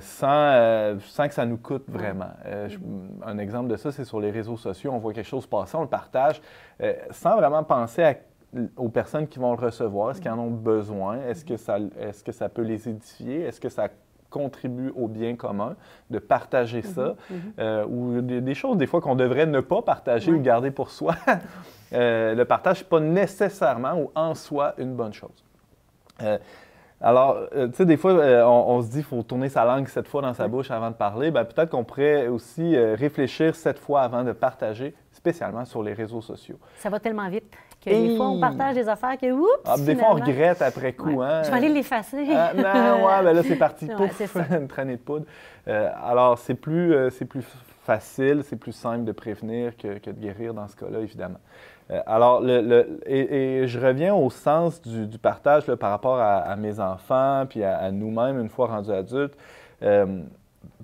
sans, 0.00 0.96
sans 1.00 1.28
que 1.28 1.34
ça 1.34 1.44
nous 1.44 1.58
coûte 1.58 1.84
vraiment. 1.88 2.30
Euh, 2.46 2.68
je- 2.68 2.78
un 3.26 3.36
exemple 3.38 3.68
de 3.68 3.76
ça, 3.76 3.92
c'est 3.92 4.04
sur 4.04 4.18
les 4.20 4.30
réseaux 4.30 4.56
sociaux. 4.56 4.90
On 4.94 4.98
voit 4.98 5.12
quelque 5.12 5.26
chose 5.28 5.46
passer, 5.46 5.76
on 5.76 5.82
le 5.82 5.88
partage 5.88 6.40
sans 7.10 7.36
vraiment 7.36 7.62
penser 7.62 8.02
à- 8.02 8.14
aux 8.76 8.88
personnes 8.88 9.26
qui 9.28 9.38
vont 9.38 9.54
le 9.54 9.60
recevoir. 9.64 10.10
Est-ce 10.12 10.20
qu'ils 10.20 10.30
en 10.30 10.38
ont 10.38 10.50
besoin? 10.50 11.18
Est-ce 11.28 11.44
que, 11.44 11.56
ça, 11.56 11.78
est 11.78 12.24
que 12.24 12.32
ça 12.32 12.48
peut 12.48 12.62
les 12.62 12.88
édifier? 12.88 13.42
Est-ce 13.42 13.60
que 13.60 13.68
ça 13.68 13.88
contribue 14.30 14.90
au 14.96 15.08
bien 15.08 15.36
commun 15.36 15.76
de 16.08 16.18
partager 16.18 16.82
ça? 16.82 17.16
Euh, 17.58 17.84
ou 17.86 18.20
des, 18.20 18.40
des 18.40 18.54
choses, 18.54 18.78
des 18.78 18.86
fois, 18.86 19.00
qu'on 19.00 19.16
devrait 19.16 19.46
ne 19.46 19.60
pas 19.60 19.82
partager 19.82 20.32
ou 20.32 20.40
garder 20.40 20.70
pour 20.70 20.90
soi. 20.90 21.14
Euh, 21.92 22.36
le 22.36 22.44
partage 22.44 22.82
n'est 22.82 22.88
pas 22.88 23.00
nécessairement 23.00 23.94
ou 24.00 24.12
en 24.14 24.36
soi 24.36 24.74
une 24.78 24.94
bonne 24.94 25.12
chose. 25.12 25.44
Euh, 26.22 26.38
alors, 27.00 27.36
tu 27.52 27.72
sais, 27.72 27.84
des 27.84 27.96
fois, 27.96 28.12
on, 28.12 28.76
on 28.76 28.80
se 28.82 28.86
dit 28.90 28.98
qu'il 28.98 29.04
faut 29.06 29.24
tourner 29.24 29.48
sa 29.48 29.64
langue 29.64 29.88
sept 29.88 30.06
fois 30.06 30.22
dans 30.22 30.32
sa 30.32 30.46
bouche 30.46 30.70
avant 30.70 30.90
de 30.90 30.94
parler. 30.94 31.32
Ben, 31.32 31.44
Peut-être 31.44 31.70
qu'on 31.70 31.82
pourrait 31.82 32.28
aussi 32.28 32.78
réfléchir 32.78 33.56
sept 33.56 33.80
fois 33.80 34.02
avant 34.02 34.22
de 34.22 34.30
partager, 34.30 34.94
spécialement 35.10 35.64
sur 35.64 35.82
les 35.82 35.92
réseaux 35.92 36.20
sociaux. 36.20 36.60
Ça 36.76 36.90
va 36.90 37.00
tellement 37.00 37.28
vite 37.28 37.52
que 37.80 37.90
des 37.90 38.16
fois, 38.16 38.28
on 38.30 38.40
partage 38.40 38.74
des 38.74 38.88
affaires 38.88 39.16
que, 39.18 39.30
oups, 39.32 39.48
Ah, 39.64 39.76
des 39.78 39.96
fois, 39.96 40.08
on 40.10 40.14
regrette 40.14 40.60
après 40.62 40.92
coup. 40.92 41.10
ouais. 41.16 41.26
Hein? 41.26 41.42
Je 41.44 41.50
vais 41.50 41.56
aller 41.56 41.68
l'effacer. 41.70 42.26
Ah, 42.34 42.52
non, 42.56 43.06
ouais, 43.06 43.22
ben 43.24 43.32
là, 43.32 43.42
c'est 43.42 43.56
parti. 43.56 43.86
Ouais, 43.86 43.94
Pouf, 43.94 44.36
une 44.50 44.68
traînée 44.68 44.96
de 44.96 45.00
poudre. 45.02 45.26
Euh, 45.68 45.90
alors, 46.04 46.38
c'est 46.38 46.54
plus, 46.54 46.94
euh, 46.94 47.10
c'est 47.10 47.24
plus 47.24 47.44
facile, 47.84 48.42
c'est 48.44 48.56
plus 48.56 48.72
simple 48.72 49.04
de 49.04 49.12
prévenir 49.12 49.76
que, 49.76 49.98
que 49.98 50.10
de 50.10 50.20
guérir 50.20 50.52
dans 50.54 50.68
ce 50.68 50.76
cas-là, 50.76 51.00
évidemment. 51.00 51.38
Euh, 51.90 52.00
alors, 52.06 52.40
le, 52.40 52.60
le- 52.60 53.00
et, 53.06 53.62
et 53.62 53.66
je 53.66 53.80
reviens 53.80 54.14
au 54.14 54.30
sens 54.30 54.80
du, 54.82 55.06
du 55.06 55.18
partage 55.18 55.66
là, 55.66 55.76
par 55.76 55.90
rapport 55.90 56.18
à, 56.18 56.36
à 56.38 56.56
mes 56.56 56.78
enfants, 56.78 57.46
puis 57.48 57.64
à, 57.64 57.78
à 57.78 57.90
nous-mêmes, 57.90 58.38
une 58.40 58.48
fois 58.50 58.66
rendus 58.68 58.92
adultes. 58.92 59.34
Euh, 59.82 60.20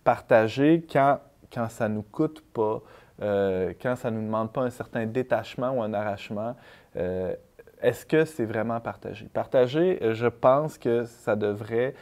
partager 0.04 0.85
quand, 0.90 1.18
quand 1.52 1.68
ça 1.68 1.88
ne 1.88 1.94
nous 1.96 2.02
coûte 2.02 2.42
pas, 2.52 2.80
euh, 3.22 3.72
quand 3.81 3.96
ça 3.96 4.11
ne 4.11 4.16
nous 4.18 4.26
demande 4.26 4.52
pas 4.52 4.62
un 4.62 4.70
certain 4.70 5.07
détachement 5.07 5.70
ou 5.70 5.83
un 5.83 5.94
arrachement, 5.94 6.57
euh, 6.96 7.35
est-ce 7.81 8.07
que 8.07 8.24
c'est 8.24 8.44
vraiment 8.44 8.81
partagé? 8.81 9.26
Partager, 9.33 9.98
euh, 10.02 10.14
je 10.14 10.26
pense 10.26 10.79
que 10.79 11.05
ça 11.05 11.37
devrait 11.37 11.94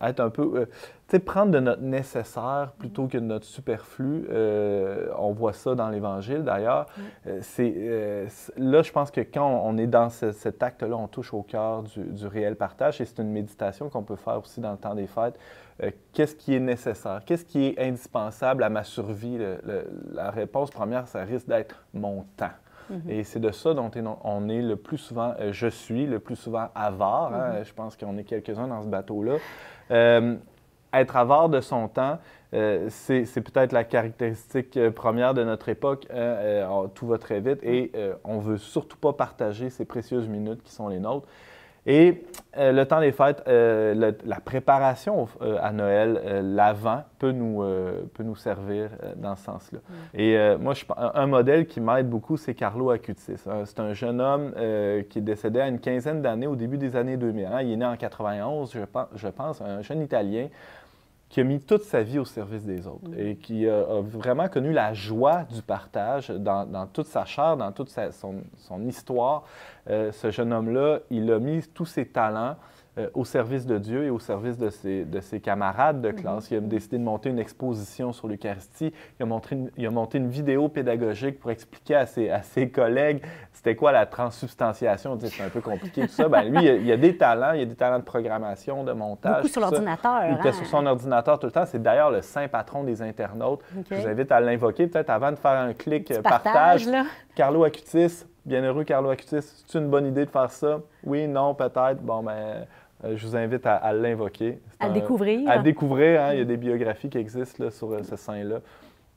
être 0.00 0.20
un 0.20 0.30
peu, 0.30 0.66
sais, 1.12 1.18
prendre 1.20 1.50
de 1.52 1.60
notre 1.60 1.82
nécessaire 1.82 2.72
plutôt 2.78 3.06
que 3.06 3.16
de 3.18 3.24
notre 3.24 3.46
superflu. 3.46 4.26
Euh, 4.30 5.08
on 5.18 5.32
voit 5.32 5.52
ça 5.52 5.74
dans 5.74 5.88
l'Évangile 5.88 6.42
d'ailleurs. 6.42 6.86
Euh, 7.26 7.38
c'est, 7.40 7.72
euh, 7.76 8.26
là, 8.56 8.82
je 8.82 8.92
pense 8.92 9.10
que 9.10 9.20
quand 9.20 9.62
on 9.64 9.78
est 9.78 9.86
dans 9.86 10.10
ce- 10.10 10.32
cet 10.32 10.62
acte-là, 10.62 10.96
on 10.96 11.08
touche 11.08 11.32
au 11.32 11.42
cœur 11.42 11.82
du, 11.84 12.02
du 12.04 12.26
réel 12.26 12.56
partage 12.56 13.00
et 13.00 13.04
c'est 13.04 13.18
une 13.20 13.30
méditation 13.30 13.88
qu'on 13.88 14.02
peut 14.02 14.16
faire 14.16 14.38
aussi 14.38 14.60
dans 14.60 14.72
le 14.72 14.78
temps 14.78 14.94
des 14.94 15.06
fêtes. 15.06 15.38
Euh, 15.82 15.90
qu'est-ce 16.12 16.34
qui 16.36 16.54
est 16.54 16.60
nécessaire? 16.60 17.22
Qu'est-ce 17.24 17.44
qui 17.44 17.66
est 17.68 17.78
indispensable 17.80 18.62
à 18.62 18.68
ma 18.68 18.84
survie? 18.84 19.38
Le- 19.38 19.58
le- 19.66 19.88
la 20.12 20.30
réponse 20.30 20.70
première, 20.70 21.08
ça 21.08 21.22
risque 21.24 21.46
d'être 21.48 21.84
mon 21.94 22.24
temps. 22.36 22.50
Mhm. 22.90 23.02
Et 23.08 23.24
c'est 23.24 23.40
de 23.40 23.50
ça 23.52 23.74
dont 23.74 23.90
on 24.24 24.48
est 24.48 24.60
le 24.60 24.76
plus 24.76 24.98
souvent, 24.98 25.34
euh, 25.40 25.52
je 25.52 25.68
suis 25.68 26.04
le 26.06 26.18
plus 26.18 26.36
souvent 26.36 26.68
avare. 26.74 27.32
Hein. 27.32 27.58
Mhm. 27.58 27.64
Je 27.64 27.72
pense 27.74 27.96
qu'on 27.96 28.16
est 28.18 28.24
quelques-uns 28.24 28.68
dans 28.68 28.82
ce 28.82 28.88
bateau-là. 28.88 29.34
Euh, 29.90 30.36
être 30.92 31.16
avare 31.16 31.48
de 31.48 31.60
son 31.60 31.88
temps, 31.88 32.18
euh, 32.54 32.86
c'est 32.90 33.40
peut-être 33.40 33.72
la 33.72 33.84
caractéristique 33.84 34.78
première 34.90 35.34
de 35.34 35.44
notre 35.44 35.68
époque. 35.68 36.06
Hein. 36.14 36.90
tout 36.94 37.06
va 37.06 37.18
très 37.18 37.40
vite 37.40 37.62
et 37.62 37.92
on 38.24 38.36
ne 38.36 38.42
veut 38.42 38.58
surtout 38.58 38.98
pas 38.98 39.12
partager 39.12 39.70
ces 39.70 39.84
précieuses 39.84 40.28
minutes 40.28 40.62
qui 40.62 40.72
sont 40.72 40.88
les 40.88 40.98
nôtres. 40.98 41.26
Et 41.84 42.22
euh, 42.58 42.70
le 42.70 42.86
temps 42.86 43.00
des 43.00 43.10
fêtes, 43.10 43.42
euh, 43.48 44.12
la 44.24 44.40
préparation 44.40 45.26
euh, 45.40 45.58
à 45.60 45.72
Noël, 45.72 46.42
l'avant, 46.54 47.02
peut 47.18 47.32
nous, 47.32 47.64
peut 48.14 48.22
nous 48.22 48.36
servir 48.36 48.90
dans 49.16 49.36
ce 49.36 49.44
sens-là. 49.44 49.78
Mm. 49.78 50.20
Et 50.20 50.56
moi, 50.58 50.74
je, 50.74 50.84
un 50.96 51.26
modèle 51.26 51.66
qui 51.66 51.80
m'aide 51.80 52.08
beaucoup, 52.08 52.36
c'est 52.36 52.54
Carlo 52.54 52.90
Acutis. 52.90 53.36
C'est 53.64 53.80
un 53.80 53.92
jeune 53.92 54.20
homme 54.20 54.52
qui 55.08 55.18
est 55.18 55.22
décédé 55.22 55.60
à 55.60 55.68
une 55.68 55.78
quinzaine 55.78 56.20
d'années, 56.20 56.46
au 56.46 56.56
début 56.56 56.78
des 56.78 56.96
années 56.96 57.16
2000. 57.16 57.46
Hein. 57.46 57.62
Il 57.62 57.72
est 57.72 57.76
né 57.76 57.84
en 57.84 57.96
91, 57.96 58.72
je 58.72 58.84
pense, 58.84 59.06
je 59.14 59.28
pense, 59.28 59.60
un 59.60 59.82
jeune 59.82 60.02
Italien 60.02 60.48
qui 61.32 61.40
a 61.40 61.44
mis 61.44 61.60
toute 61.60 61.84
sa 61.84 62.02
vie 62.02 62.18
au 62.18 62.26
service 62.26 62.62
des 62.62 62.86
autres 62.86 63.08
mm. 63.08 63.18
et 63.18 63.36
qui 63.36 63.66
a, 63.66 64.02
vraiment 64.02 64.48
connu 64.48 64.70
la 64.70 64.92
joie 64.92 65.44
du 65.44 65.62
partage 65.62 66.28
dans, 66.28 66.86
toute 66.92 67.06
sa 67.06 67.24
chair, 67.24 67.56
dans 67.56 67.72
toute 67.72 67.88
son, 67.88 68.86
histoire. 68.86 69.44
Euh, 69.88 70.12
ce 70.12 70.30
jeune 70.30 70.52
homme-là, 70.52 70.98
il 71.10 71.32
a 71.32 71.38
mis 71.38 71.62
tous 71.72 71.86
ses 71.86 72.04
talents 72.04 72.56
euh, 72.98 73.08
au 73.14 73.24
service 73.24 73.66
de 73.66 73.78
Dieu 73.78 74.04
et 74.04 74.10
au 74.10 74.18
service 74.18 74.58
de 74.58 74.70
ses, 74.70 75.04
de 75.04 75.20
ses 75.20 75.40
camarades 75.40 76.02
de 76.02 76.10
classe. 76.10 76.50
Il 76.50 76.58
a 76.58 76.60
décidé 76.60 76.98
de 76.98 77.04
monter 77.04 77.30
une 77.30 77.38
exposition 77.38 78.12
sur 78.12 78.28
l'Eucharistie. 78.28 78.92
Il, 79.18 79.22
a 79.22 79.26
monté 79.26 79.54
une, 79.54 79.70
il 79.76 79.86
a 79.86 79.90
monté 79.90 80.18
une 80.18 80.28
vidéo 80.28 80.68
pédagogique 80.68 81.40
pour 81.40 81.50
expliquer 81.50 81.94
à 81.94 82.06
ses, 82.06 82.30
à 82.30 82.42
ses 82.42 82.68
collègues 82.68 83.22
c'était 83.62 83.76
quoi 83.76 83.92
la 83.92 84.06
transsubstantiation. 84.06 85.16
C'est 85.20 85.44
un 85.44 85.48
peu 85.48 85.60
compliqué 85.60 86.08
tout 86.08 86.12
ça. 86.12 86.28
Ben, 86.28 86.42
lui, 86.42 86.64
il 86.64 86.90
a, 86.90 86.94
a, 86.94 86.96
des 86.96 87.16
talents. 87.16 87.52
Il 87.52 87.62
a 87.62 87.64
des 87.64 87.76
talents 87.76 88.00
de 88.00 88.04
programmation, 88.04 88.82
de 88.82 88.90
montage. 88.90 89.36
Beaucoup 89.36 89.48
sur 89.48 89.60
l'ordinateur. 89.60 90.22
Il 90.28 90.34
était 90.34 90.48
hein? 90.48 90.52
sur 90.52 90.66
son 90.66 90.84
ordinateur 90.84 91.38
tout 91.38 91.46
le 91.46 91.52
temps. 91.52 91.64
C'est 91.64 91.80
d'ailleurs 91.80 92.10
le 92.10 92.22
saint 92.22 92.48
patron 92.48 92.82
des 92.82 93.00
internautes. 93.02 93.60
Je 93.88 93.94
vous 93.94 94.08
invite 94.08 94.32
à 94.32 94.40
l'invoquer 94.40 94.88
peut-être 94.88 95.10
avant 95.10 95.30
de 95.30 95.36
faire 95.36 95.52
un 95.52 95.74
clic 95.74 96.12
partage. 96.22 96.88
Carlo 97.36 97.62
Acutis, 97.62 98.24
bienheureux 98.44 98.82
Carlo 98.82 99.10
Acutis, 99.10 99.42
c'est 99.42 99.78
une 99.78 99.88
bonne 99.88 100.06
idée 100.06 100.24
de 100.24 100.30
faire 100.30 100.50
ça? 100.50 100.80
Oui, 101.04 101.28
non, 101.28 101.54
peut-être. 101.54 102.02
Bon, 102.02 102.22
ben 102.24 102.32
euh, 102.32 102.64
je 103.04 103.26
vous 103.26 103.36
invite 103.36 103.66
à, 103.66 103.92
l'invoquer. 103.92 104.60
À 104.78 104.88
découvrir. 104.88 105.48
À 105.50 105.58
découvrir. 105.58 106.22
Hein, 106.22 106.32
il 106.34 106.38
y 106.38 106.42
a 106.42 106.44
des 106.44 106.56
biographies 106.56 107.10
qui 107.10 107.18
existent 107.18 107.70
sur 107.70 107.92
euh, 107.92 108.02
ce 108.02 108.16
saint-là. 108.16 108.60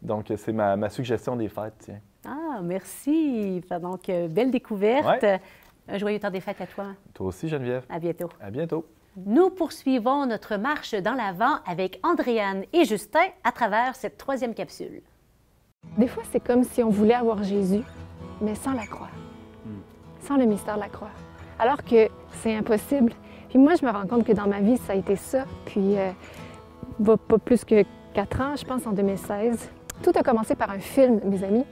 Donc, 0.02 0.32
c'est 0.36 0.54
ma, 0.54 0.90
suggestion 0.90 1.36
des 1.36 1.50
fêtes, 1.50 1.76
tiens. 1.80 2.00
Ah, 2.28 2.60
merci. 2.64 3.62
Donc, 3.82 4.10
euh, 4.10 4.28
belle 4.28 4.52
découverte. 4.52 5.26
Un 5.88 5.98
joyeux 5.98 6.20
temps 6.20 6.32
des 6.32 6.42
fêtes 6.42 6.62
à 6.62 6.68
toi. 6.68 6.86
Toi 7.14 7.28
aussi, 7.28 7.48
Geneviève. 7.48 7.84
À 7.90 8.00
bientôt. 8.00 8.30
À 8.42 8.50
bientôt. 8.50 8.86
Nous 9.18 9.50
poursuivons 9.50 10.26
notre 10.26 10.58
marche 10.58 10.94
dans 10.96 11.14
l'Avent 11.14 11.60
avec 11.66 12.00
Andréane 12.04 12.64
et 12.74 12.86
Justin 12.86 13.28
à 13.44 13.52
travers 13.52 13.96
cette 13.96 14.18
troisième 14.18 14.54
capsule. 14.54 15.02
Des 15.98 16.08
fois, 16.08 16.24
c'est 16.32 16.44
comme 16.44 16.64
si 16.64 16.84
on 16.84 16.90
voulait 16.90 17.14
avoir 17.14 17.44
Jésus, 17.44 17.84
mais 18.42 18.56
sans 18.56 18.74
la 18.74 18.86
croix, 18.86 19.12
hmm. 19.66 19.80
sans 20.22 20.38
le 20.38 20.46
mystère 20.46 20.76
de 20.76 20.82
la 20.82 20.90
croix. 20.90 21.12
Alors 21.60 21.84
que 21.84 22.10
c'est 22.42 22.56
impossible 22.56 23.14
puis 23.56 23.64
moi, 23.64 23.76
je 23.80 23.86
me 23.86 23.90
rends 23.90 24.06
compte 24.06 24.26
que 24.26 24.34
dans 24.34 24.48
ma 24.48 24.60
vie, 24.60 24.76
ça 24.76 24.92
a 24.92 24.96
été 24.98 25.16
ça. 25.16 25.46
Puis, 25.64 25.96
euh, 25.98 26.12
pas 27.16 27.38
plus 27.38 27.64
que 27.64 27.86
quatre 28.14 28.42
ans, 28.42 28.54
je 28.58 28.66
pense, 28.66 28.86
en 28.86 28.92
2016. 28.92 29.70
Tout 30.04 30.12
a 30.14 30.24
commencé 30.24 30.56
par 30.56 30.72
un 30.72 30.80
film, 30.80 31.22
mes 31.24 31.42
amis. 31.42 31.64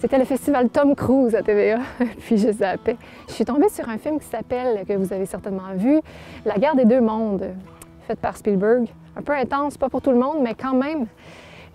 C'était 0.00 0.18
le 0.18 0.24
festival 0.24 0.68
Tom 0.70 0.96
Cruise 0.96 1.36
à 1.36 1.42
TVA. 1.42 1.78
Puis 2.18 2.36
je 2.36 2.50
zappais. 2.50 2.96
Je 3.28 3.34
suis 3.34 3.44
tombée 3.44 3.68
sur 3.68 3.88
un 3.88 3.96
film 3.96 4.18
qui 4.18 4.26
s'appelle, 4.26 4.84
que 4.84 4.92
vous 4.94 5.12
avez 5.12 5.24
certainement 5.24 5.72
vu, 5.76 6.00
La 6.44 6.58
guerre 6.58 6.74
des 6.74 6.84
deux 6.84 7.00
mondes, 7.00 7.46
fait 8.08 8.18
par 8.18 8.36
Spielberg. 8.36 8.88
Un 9.14 9.22
peu 9.22 9.32
intense, 9.32 9.78
pas 9.78 9.88
pour 9.88 10.02
tout 10.02 10.10
le 10.10 10.18
monde, 10.18 10.38
mais 10.42 10.56
quand 10.56 10.74
même. 10.74 11.06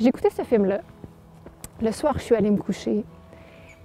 Écouté 0.01 0.31
ce 0.31 0.41
film-là. 0.41 0.81
Le 1.81 1.93
soir, 1.93 2.15
je 2.17 2.23
suis 2.23 2.35
allée 2.35 2.51
me 2.51 2.57
coucher. 2.57 3.05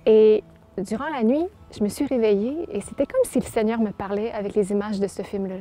Et 0.05 0.43
durant 0.79 1.11
la 1.15 1.23
nuit, 1.23 1.47
je 1.77 1.83
me 1.83 1.89
suis 1.89 2.07
réveillée 2.07 2.67
et 2.71 2.81
c'était 2.81 3.07
comme 3.07 3.25
si 3.25 3.39
le 3.39 3.45
Seigneur 3.45 3.81
me 3.81 3.91
parlait 3.91 4.33
avec 4.33 4.55
les 4.55 4.73
images 4.73 5.01
de 5.01 5.07
ce 5.07 5.23
film-là. 5.23 5.57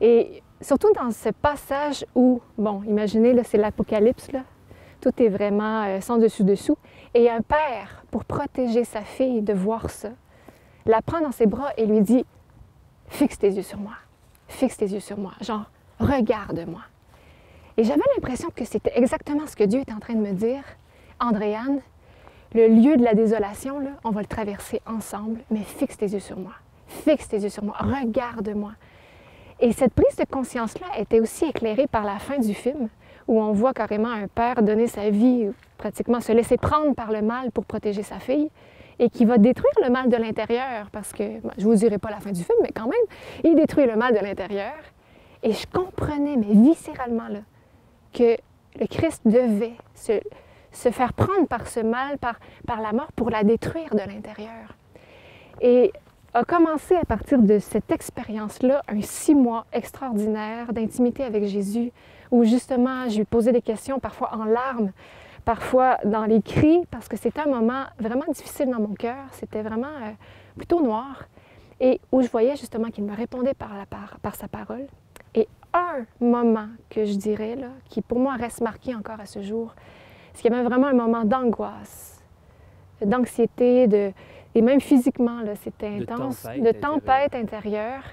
Et 0.00 0.42
surtout 0.60 0.92
dans 0.92 1.10
ce 1.10 1.30
passage 1.30 2.04
où, 2.14 2.40
bon, 2.56 2.82
imaginez, 2.84 3.32
là, 3.32 3.42
c'est 3.44 3.58
l'Apocalypse, 3.58 4.30
là. 4.32 4.42
Tout 5.00 5.12
est 5.22 5.28
vraiment 5.28 5.84
euh, 5.84 6.00
sans 6.00 6.18
dessus-dessous. 6.18 6.76
Et 7.14 7.30
un 7.30 7.40
père, 7.40 8.04
pour 8.10 8.24
protéger 8.24 8.84
sa 8.84 9.02
fille 9.02 9.42
de 9.42 9.52
voir 9.52 9.90
ça, 9.90 10.10
la 10.86 11.02
prend 11.02 11.20
dans 11.20 11.32
ses 11.32 11.46
bras 11.46 11.70
et 11.76 11.86
lui 11.86 12.00
dit 12.00 12.24
Fixe 13.08 13.38
tes 13.38 13.50
yeux 13.50 13.62
sur 13.62 13.78
moi. 13.78 13.94
Fixe 14.48 14.76
tes 14.76 14.86
yeux 14.86 15.00
sur 15.00 15.18
moi. 15.18 15.32
Genre, 15.40 15.70
regarde-moi. 16.00 16.80
Et 17.76 17.84
j'avais 17.84 18.02
l'impression 18.16 18.48
que 18.54 18.64
c'était 18.64 18.92
exactement 18.96 19.46
ce 19.46 19.54
que 19.54 19.64
Dieu 19.64 19.80
est 19.80 19.92
en 19.92 20.00
train 20.00 20.14
de 20.14 20.20
me 20.20 20.32
dire. 20.32 20.64
Andréane, 21.20 21.80
le 22.54 22.68
lieu 22.68 22.96
de 22.96 23.04
la 23.04 23.14
désolation, 23.14 23.80
on 24.04 24.10
va 24.10 24.20
le 24.20 24.26
traverser 24.26 24.80
ensemble, 24.86 25.40
mais 25.50 25.60
fixe 25.60 25.96
tes 25.96 26.08
yeux 26.08 26.20
sur 26.20 26.38
moi. 26.38 26.52
Fixe 26.86 27.28
tes 27.28 27.38
yeux 27.38 27.50
sur 27.50 27.64
moi. 27.64 27.76
Regarde-moi. 27.78 28.72
Et 29.60 29.72
cette 29.72 29.92
prise 29.92 30.16
de 30.16 30.24
conscience-là 30.24 30.86
était 30.98 31.20
aussi 31.20 31.44
éclairée 31.44 31.86
par 31.86 32.04
la 32.04 32.18
fin 32.18 32.38
du 32.38 32.54
film, 32.54 32.88
où 33.26 33.40
on 33.40 33.52
voit 33.52 33.74
carrément 33.74 34.10
un 34.10 34.28
père 34.28 34.62
donner 34.62 34.86
sa 34.86 35.10
vie, 35.10 35.50
pratiquement 35.76 36.20
se 36.20 36.32
laisser 36.32 36.56
prendre 36.56 36.94
par 36.94 37.12
le 37.12 37.22
mal 37.22 37.50
pour 37.50 37.64
protéger 37.64 38.02
sa 38.02 38.18
fille, 38.18 38.50
et 38.98 39.10
qui 39.10 39.24
va 39.24 39.38
détruire 39.38 39.72
le 39.84 39.90
mal 39.90 40.08
de 40.08 40.16
l'intérieur, 40.16 40.88
parce 40.90 41.12
que, 41.12 41.24
je 41.58 41.64
ne 41.64 41.70
vous 41.70 41.74
dirai 41.74 41.98
pas 41.98 42.10
la 42.10 42.20
fin 42.20 42.32
du 42.32 42.42
film, 42.42 42.58
mais 42.62 42.70
quand 42.74 42.86
même, 42.86 42.94
il 43.44 43.54
détruit 43.54 43.86
le 43.86 43.96
mal 43.96 44.14
de 44.14 44.20
l'intérieur. 44.20 44.74
Et 45.42 45.52
je 45.52 45.66
comprenais, 45.66 46.36
mais 46.36 46.54
viscéralement, 46.54 47.28
là, 47.28 47.40
que 48.12 48.36
le 48.78 48.86
Christ 48.86 49.22
devait 49.24 49.76
se, 49.94 50.20
se 50.72 50.90
faire 50.90 51.12
prendre 51.12 51.46
par 51.46 51.66
ce 51.66 51.80
mal, 51.80 52.18
par, 52.18 52.38
par 52.66 52.80
la 52.80 52.92
mort, 52.92 53.12
pour 53.16 53.30
la 53.30 53.44
détruire 53.44 53.94
de 53.94 54.00
l'intérieur. 54.00 54.76
Et 55.60 55.92
a 56.34 56.44
commencé 56.44 56.94
à 56.94 57.04
partir 57.04 57.38
de 57.38 57.58
cette 57.58 57.90
expérience-là 57.90 58.82
un 58.88 59.00
six 59.00 59.34
mois 59.34 59.66
extraordinaire 59.72 60.72
d'intimité 60.72 61.24
avec 61.24 61.44
Jésus, 61.44 61.90
où 62.30 62.44
justement 62.44 63.08
je 63.08 63.18
lui 63.18 63.24
posais 63.24 63.52
des 63.52 63.62
questions, 63.62 63.98
parfois 63.98 64.34
en 64.34 64.44
larmes, 64.44 64.92
parfois 65.44 65.96
dans 66.04 66.26
les 66.26 66.42
cris, 66.42 66.84
parce 66.90 67.08
que 67.08 67.16
c'était 67.16 67.40
un 67.40 67.48
moment 67.48 67.84
vraiment 67.98 68.26
difficile 68.28 68.70
dans 68.70 68.80
mon 68.80 68.94
cœur, 68.94 69.16
c'était 69.32 69.62
vraiment 69.62 69.86
euh, 69.86 70.10
plutôt 70.56 70.82
noir, 70.82 71.24
et 71.80 72.00
où 72.12 72.20
je 72.20 72.28
voyais 72.28 72.56
justement 72.56 72.88
qu'il 72.90 73.04
me 73.04 73.14
répondait 73.14 73.54
par, 73.54 73.76
la, 73.76 73.86
par, 73.86 74.18
par 74.20 74.34
sa 74.34 74.48
parole. 74.48 74.86
Et 75.34 75.48
un 75.72 76.04
moment 76.20 76.68
que 76.90 77.04
je 77.04 77.14
dirais, 77.14 77.56
là, 77.56 77.68
qui 77.88 78.02
pour 78.02 78.18
moi 78.18 78.34
reste 78.34 78.60
marqué 78.60 78.94
encore 78.94 79.20
à 79.20 79.26
ce 79.26 79.40
jour, 79.40 79.74
parce 80.38 80.46
qu'il 80.46 80.52
y 80.52 80.54
avait 80.54 80.68
vraiment 80.68 80.86
un 80.86 80.92
moment 80.94 81.24
d'angoisse, 81.24 82.22
d'anxiété, 83.04 83.88
de... 83.88 84.12
et 84.54 84.62
même 84.62 84.80
physiquement, 84.80 85.40
c'était 85.60 85.88
intense, 85.88 86.44
de 86.44 86.70
tempête, 86.70 87.34
intérieure. 87.34 88.04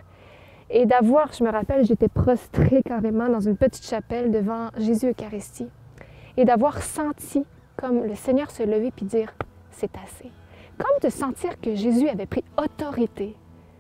Et 0.72 0.88
d'avoir, 0.88 1.32
je 1.34 1.44
me 1.44 1.52
rappelle, 1.52 1.86
j'étais 1.86 2.08
prostrée 2.08 2.82
carrément 2.84 3.30
dans 3.30 3.42
une 3.42 3.56
petite 3.56 3.86
chapelle 3.86 4.32
devant 4.32 4.70
Jésus 4.76 5.12
Eucharistie. 5.12 5.70
Et 6.36 6.46
d'avoir 6.46 6.82
senti 6.82 7.46
comme 7.78 8.04
le 8.04 8.16
Seigneur 8.16 8.50
se 8.50 8.64
lever 8.64 8.90
puis 8.90 9.06
dire 9.06 9.32
c'est 9.70 9.96
assez. 10.04 10.32
Comme 10.80 10.98
de 11.04 11.10
sentir 11.10 11.62
que 11.62 11.76
Jésus 11.76 12.10
avait 12.10 12.26
pris 12.26 12.44
autorité 12.58 13.36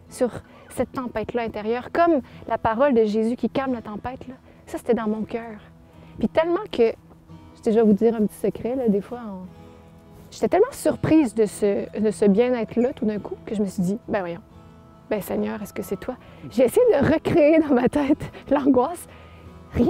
sur 0.07 0.29
cette 0.69 0.91
tempête-là 0.91 1.41
intérieure, 1.41 1.89
comme 1.91 2.21
la 2.47 2.59
parole 2.59 2.93
de 2.93 3.05
Jésus 3.05 3.37
qui 3.37 3.49
calme 3.49 3.73
la 3.73 3.81
tempête, 3.81 4.27
là. 4.27 4.35
ça 4.67 4.77
c'était 4.77 4.93
dans 4.93 5.07
mon 5.07 5.23
cœur. 5.23 5.59
Puis 6.19 6.29
tellement 6.29 6.63
que 6.71 6.93
je 7.71 7.79
vais 7.79 7.85
vous 7.85 7.93
dire 7.93 8.15
un 8.15 8.25
petit 8.25 8.37
secret, 8.37 8.75
là, 8.75 8.87
des 8.87 9.01
fois, 9.01 9.19
j'étais 10.31 10.47
tellement 10.47 10.71
surprise 10.71 11.33
de 11.33 11.45
ce, 11.45 11.99
de 11.99 12.11
ce 12.11 12.25
bien-être-là 12.25 12.93
tout 12.93 13.05
d'un 13.05 13.19
coup 13.19 13.35
que 13.45 13.55
je 13.55 13.61
me 13.61 13.67
suis 13.67 13.83
dit, 13.83 13.97
ben 14.07 14.19
voyons, 14.19 14.41
ben 15.09 15.21
Seigneur, 15.21 15.61
est-ce 15.61 15.73
que 15.73 15.83
c'est 15.83 15.99
toi? 15.99 16.15
J'ai 16.49 16.63
essayé 16.63 16.85
de 16.91 17.13
recréer 17.13 17.59
dans 17.59 17.73
ma 17.73 17.89
tête 17.89 18.31
l'angoisse. 18.49 19.07
Rien, 19.73 19.87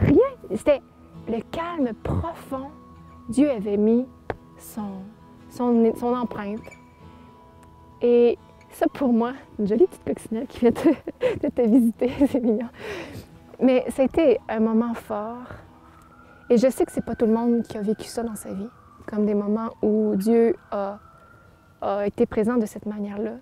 rien. 0.00 0.16
C'était 0.54 0.80
le 1.28 1.40
calme 1.50 1.92
profond. 2.02 2.68
Dieu 3.28 3.50
avait 3.50 3.76
mis 3.76 4.06
son, 4.58 5.02
son, 5.50 5.92
son 5.96 6.14
empreinte. 6.14 6.60
Et 8.00 8.38
ça, 8.70 8.86
pour 8.86 9.12
moi, 9.12 9.32
une 9.58 9.66
jolie 9.66 9.86
petite 9.86 10.04
coccinelle 10.04 10.46
qui 10.46 10.60
vient 10.60 10.70
de, 10.70 11.38
de 11.42 11.48
te 11.48 11.62
visiter, 11.62 12.10
c'est 12.30 12.40
mignon. 12.40 12.68
Mais 13.60 13.84
c'était 13.88 14.38
un 14.48 14.60
moment 14.60 14.94
fort 14.94 15.46
et 16.50 16.56
je 16.56 16.70
sais 16.70 16.84
que 16.84 16.92
c'est 16.92 17.04
pas 17.04 17.14
tout 17.14 17.26
le 17.26 17.32
monde 17.32 17.62
qui 17.62 17.76
a 17.76 17.82
vécu 17.82 18.04
ça 18.04 18.22
dans 18.22 18.36
sa 18.36 18.52
vie, 18.52 18.68
comme 19.06 19.26
des 19.26 19.34
moments 19.34 19.74
où 19.82 20.14
Dieu 20.16 20.56
a, 20.70 20.98
été 22.04 22.26
présent 22.26 22.56
de 22.56 22.66
cette 22.66 22.86
manière-là. 22.86 23.36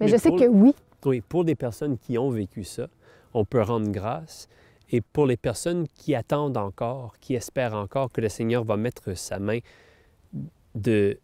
Mais, 0.00 0.08
je 0.08 0.16
sais 0.16 0.30
que 0.30 0.46
oui. 0.46 0.74
Oui, 1.04 1.20
pour 1.20 1.44
des 1.44 1.54
personnes 1.54 1.98
qui 1.98 2.18
ont 2.18 2.30
vécu 2.30 2.64
ça, 2.64 2.86
on 3.34 3.44
peut 3.44 3.62
rendre 3.62 3.90
grâce. 3.90 4.48
Et 4.90 5.00
pour 5.00 5.26
les 5.26 5.36
personnes 5.36 5.88
qui 5.88 6.14
attendent 6.14 6.56
encore, 6.56 7.18
qui 7.18 7.34
espèrent 7.34 7.74
encore 7.74 8.12
que 8.12 8.20
le 8.20 8.28
Seigneur 8.28 8.64
va 8.64 8.76
mettre 8.76 9.14
sa 9.14 9.38
main 9.38 9.58
de 10.74 11.18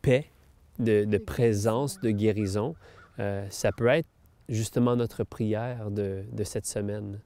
paix, 0.00 0.30
de, 0.78 1.18
présence, 1.18 2.00
de 2.00 2.10
guérison, 2.10 2.74
euh, 3.18 3.46
ça 3.50 3.72
peut 3.72 3.88
être 3.88 4.08
justement 4.48 4.96
notre 4.96 5.24
prière 5.24 5.90
de, 5.90 6.24
cette 6.44 6.66
semaine, 6.66 7.20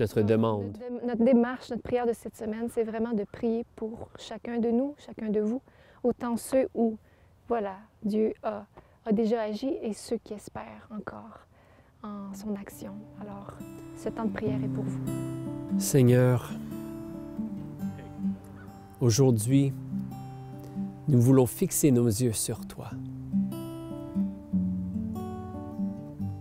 notre 0.00 0.22
demande. 0.22 0.76
Notre, 1.04 1.22
démarche, 1.22 1.70
notre 1.70 1.82
prière 1.82 2.06
de 2.06 2.12
cette 2.12 2.36
semaine, 2.36 2.68
c'est 2.72 2.82
vraiment 2.82 3.12
de 3.12 3.24
prier 3.24 3.64
pour 3.76 4.08
chacun 4.18 4.58
de 4.58 4.70
nous, 4.70 4.94
chacun 4.98 5.28
de 5.28 5.40
vous, 5.40 5.62
autant 6.02 6.36
ceux 6.36 6.68
où, 6.74 6.96
voilà, 7.48 7.76
Dieu 8.02 8.32
a, 8.42 8.64
a 9.04 9.12
déjà 9.12 9.42
agi 9.42 9.76
et 9.82 9.92
ceux 9.92 10.16
qui 10.16 10.34
espèrent 10.34 10.88
encore 10.90 11.46
en 12.02 12.32
son 12.34 12.54
action. 12.56 12.94
Alors, 13.20 13.58
ce 13.96 14.08
temps 14.08 14.24
de 14.24 14.32
prière 14.32 14.62
est 14.64 14.68
pour 14.68 14.84
vous. 14.84 15.00
Seigneur, 15.78 16.50
aujourd'hui, 19.00 19.72
nous 21.08 21.20
voulons 21.20 21.46
fixer 21.46 21.90
nos 21.90 22.06
yeux 22.06 22.32
sur 22.32 22.66
toi. 22.66 22.90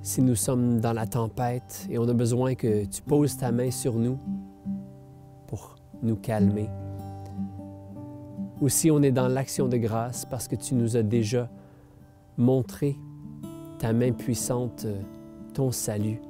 Si 0.01 0.21
nous 0.21 0.35
sommes 0.35 0.79
dans 0.79 0.93
la 0.93 1.05
tempête 1.05 1.85
et 1.89 1.97
on 1.97 2.07
a 2.07 2.13
besoin 2.13 2.55
que 2.55 2.85
tu 2.85 3.01
poses 3.01 3.37
ta 3.37 3.51
main 3.51 3.69
sur 3.69 3.95
nous 3.95 4.17
pour 5.47 5.75
nous 6.01 6.15
calmer, 6.15 6.69
ou 8.61 8.69
si 8.69 8.91
on 8.91 9.01
est 9.01 9.11
dans 9.11 9.27
l'action 9.27 9.67
de 9.67 9.77
grâce 9.77 10.25
parce 10.25 10.47
que 10.47 10.55
tu 10.55 10.75
nous 10.75 10.97
as 10.97 11.03
déjà 11.03 11.49
montré 12.37 12.97
ta 13.77 13.93
main 13.93 14.11
puissante, 14.11 14.85
ton 15.53 15.71
salut, 15.71 16.21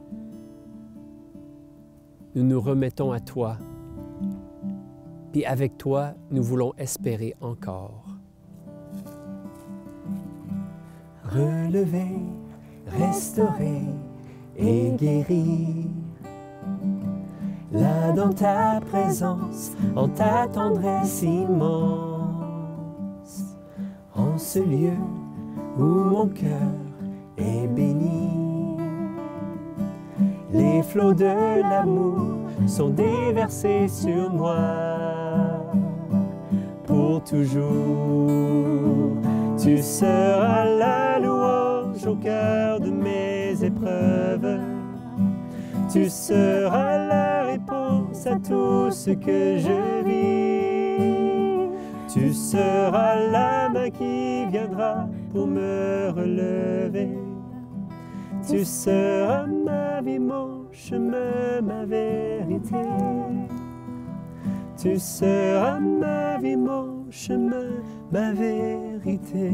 nous 2.35 2.43
nous 2.43 2.61
remettons 2.61 3.11
à 3.11 3.19
toi, 3.19 3.57
puis 5.31 5.45
avec 5.45 5.77
toi, 5.77 6.13
nous 6.31 6.43
voulons 6.43 6.73
espérer 6.77 7.35
encore. 7.39 8.05
Relever, 11.23 12.17
restaurer 12.97 13.83
et 14.57 14.91
guérir. 14.91 15.85
Là 17.71 18.11
dans 18.13 18.33
ta 18.33 18.79
présence, 18.89 19.73
en 19.95 20.07
ta 20.07 20.47
tendresse 20.47 21.21
immense, 21.21 22.19
en 24.15 24.37
ce 24.37 24.59
lieu 24.59 24.97
où 25.77 25.83
mon 25.83 26.27
cœur 26.27 26.73
est 27.37 27.67
béni. 27.67 28.29
Les 30.51 30.81
flots 30.81 31.13
de 31.13 31.61
l'amour 31.61 32.39
sont 32.65 32.89
déversés 32.89 33.87
sur 33.87 34.31
moi 34.31 34.57
pour 36.85 37.23
toujours. 37.23 38.27
Tu 39.61 39.77
seras 39.77 40.65
la 40.65 41.19
au 42.07 42.15
cœur 42.15 42.79
de 42.79 42.89
mes 42.89 43.63
épreuves. 43.63 44.59
Tu 45.91 46.09
seras 46.09 46.97
la 47.07 47.43
réponse 47.45 48.25
à 48.27 48.35
tout 48.35 48.91
ce 48.91 49.11
que 49.11 49.57
je 49.57 50.03
vis. 50.05 51.69
Tu 52.13 52.33
seras 52.33 53.15
la 53.31 53.69
main 53.69 53.89
qui 53.89 54.45
viendra 54.47 55.07
pour 55.31 55.47
me 55.47 56.11
relever. 56.15 57.09
Tu 58.47 58.65
seras 58.65 59.45
ma 59.45 60.01
vie, 60.01 60.19
mon 60.19 60.65
chemin, 60.71 61.61
ma 61.61 61.85
vérité. 61.85 62.75
Tu 64.77 64.97
seras 64.97 65.79
ma 65.79 66.37
vie, 66.37 66.55
mon 66.55 67.05
chemin, 67.11 67.71
ma 68.11 68.31
vérité. 68.31 69.51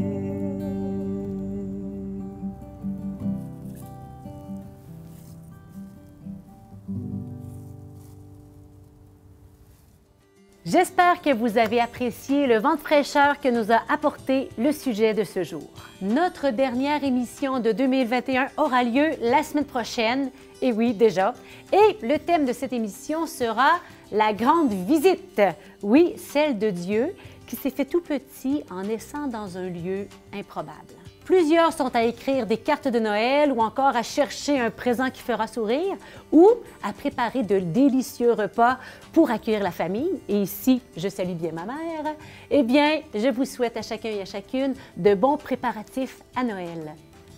J'espère 10.66 11.22
que 11.22 11.32
vous 11.32 11.58
avez 11.58 11.80
apprécié 11.80 12.48
le 12.48 12.58
vent 12.58 12.74
de 12.74 12.80
fraîcheur 12.80 13.38
que 13.38 13.46
nous 13.46 13.70
a 13.70 13.82
apporté 13.88 14.48
le 14.58 14.72
sujet 14.72 15.14
de 15.14 15.22
ce 15.22 15.44
jour. 15.44 15.70
Notre 16.02 16.50
dernière 16.50 17.04
émission 17.04 17.60
de 17.60 17.70
2021 17.70 18.48
aura 18.56 18.82
lieu 18.82 19.10
la 19.20 19.44
semaine 19.44 19.64
prochaine, 19.64 20.32
et 20.60 20.72
oui 20.72 20.92
déjà, 20.92 21.34
et 21.72 22.04
le 22.04 22.18
thème 22.18 22.46
de 22.46 22.52
cette 22.52 22.72
émission 22.72 23.28
sera 23.28 23.78
la 24.10 24.32
grande 24.32 24.72
visite, 24.72 25.40
oui, 25.84 26.14
celle 26.16 26.58
de 26.58 26.70
Dieu 26.70 27.14
qui 27.46 27.54
s'est 27.54 27.70
fait 27.70 27.84
tout 27.84 28.00
petit 28.00 28.64
en 28.68 28.82
naissant 28.82 29.28
dans 29.28 29.56
un 29.56 29.68
lieu 29.68 30.08
improbable. 30.34 31.05
Plusieurs 31.26 31.72
sont 31.72 31.90
à 31.96 32.04
écrire 32.04 32.46
des 32.46 32.56
cartes 32.56 32.86
de 32.86 33.00
Noël 33.00 33.50
ou 33.50 33.60
encore 33.60 33.96
à 33.96 34.04
chercher 34.04 34.60
un 34.60 34.70
présent 34.70 35.10
qui 35.10 35.20
fera 35.20 35.48
sourire 35.48 35.96
ou 36.30 36.48
à 36.84 36.92
préparer 36.92 37.42
de 37.42 37.58
délicieux 37.58 38.32
repas 38.32 38.78
pour 39.12 39.32
accueillir 39.32 39.64
la 39.64 39.72
famille. 39.72 40.12
Et 40.28 40.40
ici, 40.40 40.80
je 40.96 41.08
salue 41.08 41.32
bien 41.32 41.50
ma 41.50 41.64
mère. 41.64 42.14
Eh 42.48 42.62
bien, 42.62 43.00
je 43.12 43.28
vous 43.28 43.44
souhaite 43.44 43.76
à 43.76 43.82
chacun 43.82 44.10
et 44.10 44.22
à 44.22 44.24
chacune 44.24 44.74
de 44.96 45.14
bons 45.16 45.36
préparatifs 45.36 46.22
à 46.36 46.44
Noël. 46.44 46.94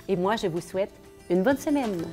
Et 0.07 0.17
moi, 0.17 0.37
je 0.37 0.49
vous 0.49 0.61
souhaite 0.61 0.93
une 1.31 1.43
bonne 1.43 1.57
semaine. 1.57 2.05